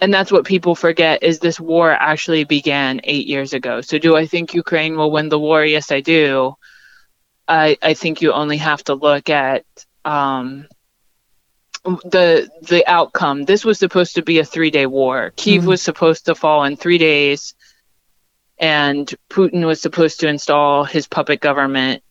And 0.00 0.12
that's 0.12 0.32
what 0.32 0.44
people 0.44 0.74
forget 0.74 1.22
is 1.22 1.38
this 1.38 1.60
war 1.60 1.90
actually 1.90 2.44
began 2.44 3.00
eight 3.04 3.26
years 3.26 3.52
ago. 3.52 3.80
So 3.80 3.98
do 3.98 4.16
I 4.16 4.26
think 4.26 4.54
Ukraine 4.54 4.96
will 4.96 5.10
win 5.10 5.28
the 5.28 5.38
war? 5.38 5.64
Yes, 5.64 5.92
I 5.92 6.00
do. 6.00 6.56
I, 7.46 7.76
I 7.82 7.94
think 7.94 8.20
you 8.20 8.32
only 8.32 8.56
have 8.56 8.82
to 8.84 8.94
look 8.94 9.30
at 9.30 9.64
um, 10.04 10.66
the 11.84 12.48
the 12.62 12.86
outcome. 12.86 13.44
This 13.44 13.64
was 13.64 13.78
supposed 13.78 14.14
to 14.14 14.22
be 14.22 14.38
a 14.38 14.44
three 14.44 14.70
day 14.70 14.86
war. 14.86 15.32
Kiev 15.36 15.60
mm-hmm. 15.60 15.70
was 15.70 15.82
supposed 15.82 16.26
to 16.26 16.34
fall 16.34 16.64
in 16.64 16.76
three 16.76 16.98
days, 16.98 17.54
and 18.58 19.12
Putin 19.28 19.66
was 19.66 19.80
supposed 19.80 20.20
to 20.20 20.28
install 20.28 20.84
his 20.84 21.06
puppet 21.06 21.40
government, 21.40 22.02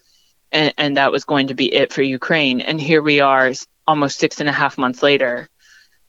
and, 0.52 0.74
and 0.78 0.98
that 0.98 1.12
was 1.12 1.26
going 1.26 1.48
to 1.48 1.54
be 1.54 1.74
it 1.74 1.94
for 1.94 2.02
Ukraine. 2.02 2.62
And 2.62 2.80
here 2.80 3.02
we 3.02 3.20
are, 3.20 3.54
almost 3.88 4.20
six 4.20 4.40
and 4.40 4.50
a 4.50 4.54
half 4.54 4.78
months 4.78 5.04
later, 5.04 5.50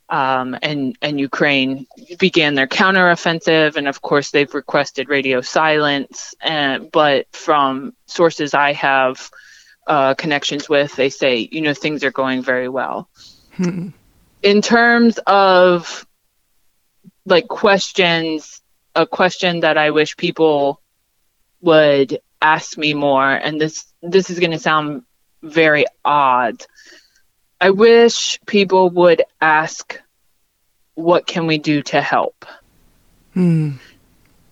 um, 0.08 0.56
and 0.62 0.96
and 1.00 1.18
Ukraine 1.18 1.86
began 2.18 2.54
their 2.54 2.66
counteroffensive, 2.66 3.76
and 3.76 3.88
of 3.88 4.02
course 4.02 4.30
they've 4.30 4.52
requested 4.54 5.08
radio 5.08 5.40
silence. 5.40 6.34
And 6.40 6.90
but 6.92 7.26
from 7.32 7.94
sources 8.06 8.54
I 8.54 8.72
have 8.74 9.30
uh, 9.86 10.14
connections 10.14 10.68
with, 10.68 10.94
they 10.96 11.10
say 11.10 11.48
you 11.50 11.62
know 11.62 11.74
things 11.74 12.04
are 12.04 12.12
going 12.12 12.42
very 12.42 12.68
well. 12.68 13.08
Hmm. 13.56 13.88
In 14.42 14.60
terms 14.60 15.18
of 15.26 16.06
like 17.24 17.48
questions, 17.48 18.60
a 18.94 19.06
question 19.06 19.60
that 19.60 19.76
I 19.78 19.90
wish 19.90 20.16
people 20.16 20.80
would 21.60 22.20
ask 22.40 22.76
me 22.76 22.94
more, 22.94 23.28
and 23.30 23.60
this 23.60 23.86
this 24.02 24.30
is 24.30 24.38
going 24.38 24.52
to 24.52 24.58
sound 24.58 25.02
very 25.42 25.86
odd. 26.04 26.64
I 27.60 27.70
wish 27.70 28.38
people 28.46 28.90
would 28.90 29.22
ask 29.40 30.00
what 30.94 31.26
can 31.26 31.46
we 31.46 31.58
do 31.58 31.82
to 31.82 32.00
help? 32.00 32.44
Mm. 33.34 33.78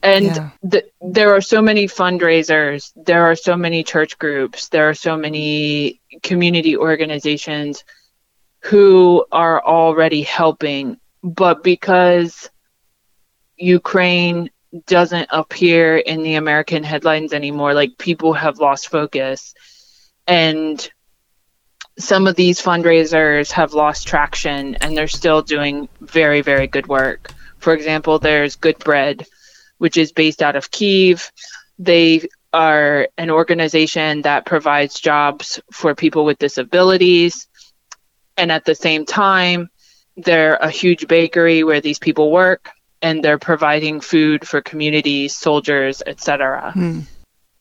And 0.03 0.25
Yeah. 0.27 0.51
th- 0.69 0.87
there 1.01 1.35
are 1.35 1.41
so 1.41 1.63
many 1.63 1.87
fundraisers, 1.87 2.93
there 2.97 3.25
are 3.31 3.37
so 3.37 3.57
many 3.57 3.85
church 3.85 4.19
groups, 4.19 4.69
there 4.69 4.89
are 4.89 4.95
so 4.95 5.17
many 5.17 6.01
community 6.23 6.77
organizations 6.77 7.85
who 8.65 9.25
are 9.31 9.65
already 9.65 10.23
helping, 10.23 10.99
but 11.23 11.63
because 11.63 12.51
Ukraine 13.57 14.51
doesn't 14.87 15.29
appear 15.31 15.97
in 15.97 16.23
the 16.23 16.35
American 16.35 16.83
headlines 16.83 17.33
anymore, 17.33 17.75
like 17.75 17.99
people 17.99 18.33
have 18.33 18.59
lost 18.59 18.88
focus. 18.88 19.55
And 20.27 20.91
some 21.99 22.27
of 22.27 22.37
these 22.37 22.61
fundraisers 22.61 23.53
have 23.53 23.75
lost 23.75 24.07
traction 24.09 24.77
and 24.77 24.97
they're 24.97 25.09
still 25.09 25.43
doing 25.43 25.88
very, 26.01 26.41
very 26.41 26.67
good 26.67 26.87
work. 26.87 27.33
For 27.59 27.75
example, 27.75 28.19
there's 28.19 28.57
Good 28.57 28.79
Bread, 28.79 29.27
which 29.79 29.97
is 29.97 30.12
based 30.12 30.43
out 30.43 30.57
of 30.57 30.71
Kiev. 30.71 31.31
They 31.79 32.29
are 32.53 33.09
an 33.19 33.31
organization 33.31 34.23
that 34.23 34.47
provides 34.47 35.01
jobs 35.01 35.61
for 35.71 35.95
people 35.95 36.25
with 36.25 36.38
disabilities. 36.38 37.47
And 38.37 38.51
at 38.51 38.65
the 38.65 38.75
same 38.75 39.05
time, 39.05 39.69
they're 40.17 40.55
a 40.55 40.71
huge 40.71 41.07
bakery 41.07 41.62
where 41.62 41.81
these 41.81 41.99
people 41.99 42.31
work 42.31 42.71
and 43.03 43.23
they're 43.23 43.38
providing 43.38 44.01
food 44.01 44.47
for 44.47 44.62
communities, 44.62 45.35
soldiers, 45.35 46.03
etc. 46.07 46.73
Hmm. 46.73 47.01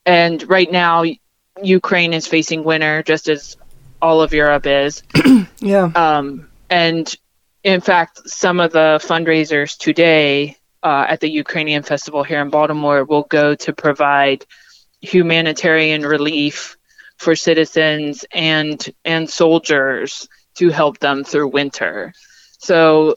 And 0.06 0.48
right 0.48 0.72
now, 0.72 1.04
Ukraine 1.62 2.14
is 2.14 2.28
facing 2.28 2.64
winter, 2.64 3.04
just 3.04 3.28
as 3.28 3.58
all 4.02 4.22
of 4.22 4.34
Europe 4.34 4.66
is. 4.66 5.04
Yeah. 5.64 5.92
Um, 5.94 6.50
and 6.72 7.16
in 7.64 7.82
fact, 7.82 8.28
some 8.28 8.60
of 8.60 8.72
the 8.72 9.00
fundraisers 9.00 9.78
today 9.78 10.58
uh, 10.82 11.06
at 11.08 11.20
the 11.20 11.30
Ukrainian 11.30 11.84
festival 11.84 12.24
here 12.24 12.42
in 12.42 12.50
Baltimore 12.50 13.04
will 13.04 13.24
go 13.24 13.54
to 13.54 13.74
provide 13.74 14.44
humanitarian 15.02 16.04
relief 16.04 16.78
for 17.18 17.36
citizens 17.36 18.26
and 18.32 18.84
and 19.06 19.30
soldiers 19.30 20.28
to 20.56 20.70
help 20.70 20.98
them 20.98 21.24
through 21.24 21.50
winter. 21.50 22.14
So, 22.58 23.16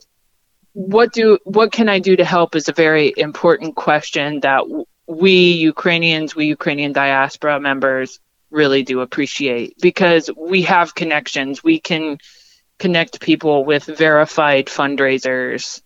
what 0.75 1.13
do 1.13 1.39
what 1.45 1.71
can 1.71 1.87
I 1.87 1.99
do 1.99 2.17
to 2.17 2.25
help 2.25 2.53
is 2.53 2.67
a 2.67 2.73
very 2.73 3.13
important 3.15 3.75
question 3.75 4.41
that 4.41 4.65
we 5.07 5.53
Ukrainians, 5.53 6.35
we 6.35 6.47
Ukrainian 6.47 6.91
diaspora 6.91 7.61
members, 7.61 8.19
really 8.51 8.83
do 8.83 8.99
appreciate 8.99 9.77
because 9.81 10.29
we 10.35 10.63
have 10.63 10.93
connections. 10.93 11.63
We 11.63 11.79
can 11.79 12.17
connect 12.77 13.21
people 13.21 13.63
with 13.63 13.85
verified 13.85 14.65
fundraisers, 14.65 15.81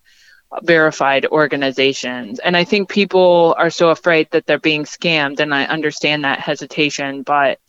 verified 0.64 1.28
organizations. 1.28 2.40
And 2.40 2.58
I 2.58 2.64
think 2.64 2.90
people 2.90 3.54
are 3.60 3.70
so 3.70 3.90
afraid 3.90 4.32
that 4.32 4.48
they're 4.48 4.58
being 4.58 4.86
scammed, 4.86 5.40
and 5.40 5.54
I 5.54 5.66
understand 5.66 6.24
that 6.24 6.40
hesitation. 6.40 7.22
But 7.22 7.60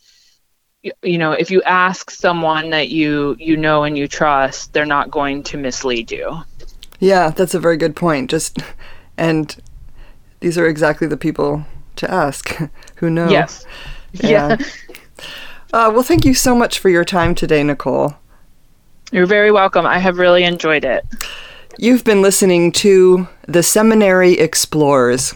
you 1.03 1.19
know, 1.19 1.33
if 1.33 1.51
you 1.51 1.61
ask 1.61 2.09
someone 2.09 2.71
that 2.71 2.89
you 2.89 3.35
you 3.37 3.57
know 3.57 3.83
and 3.83 3.95
you 3.95 4.07
trust, 4.07 4.73
they're 4.73 4.87
not 4.87 5.11
going 5.11 5.43
to 5.43 5.57
mislead 5.57 6.09
you. 6.09 6.41
Yeah, 7.01 7.31
that's 7.31 7.55
a 7.55 7.59
very 7.59 7.77
good 7.77 7.95
point. 7.95 8.29
Just 8.29 8.59
and 9.17 9.57
these 10.39 10.57
are 10.57 10.67
exactly 10.67 11.07
the 11.07 11.17
people 11.17 11.65
to 11.97 12.09
ask 12.09 12.57
who 12.95 13.09
know. 13.09 13.27
Yes. 13.27 13.65
Yeah. 14.13 14.57
Uh, 15.73 15.89
well, 15.93 16.03
thank 16.03 16.25
you 16.25 16.33
so 16.33 16.53
much 16.53 16.79
for 16.79 16.89
your 16.89 17.03
time 17.03 17.33
today, 17.33 17.63
Nicole. 17.63 18.15
You're 19.11 19.25
very 19.25 19.51
welcome. 19.51 19.85
I 19.85 19.99
have 19.99 20.17
really 20.17 20.43
enjoyed 20.43 20.85
it. 20.85 21.05
You've 21.77 22.03
been 22.03 22.21
listening 22.21 22.71
to 22.73 23.27
The 23.47 23.63
Seminary 23.63 24.33
Explores. 24.33 25.33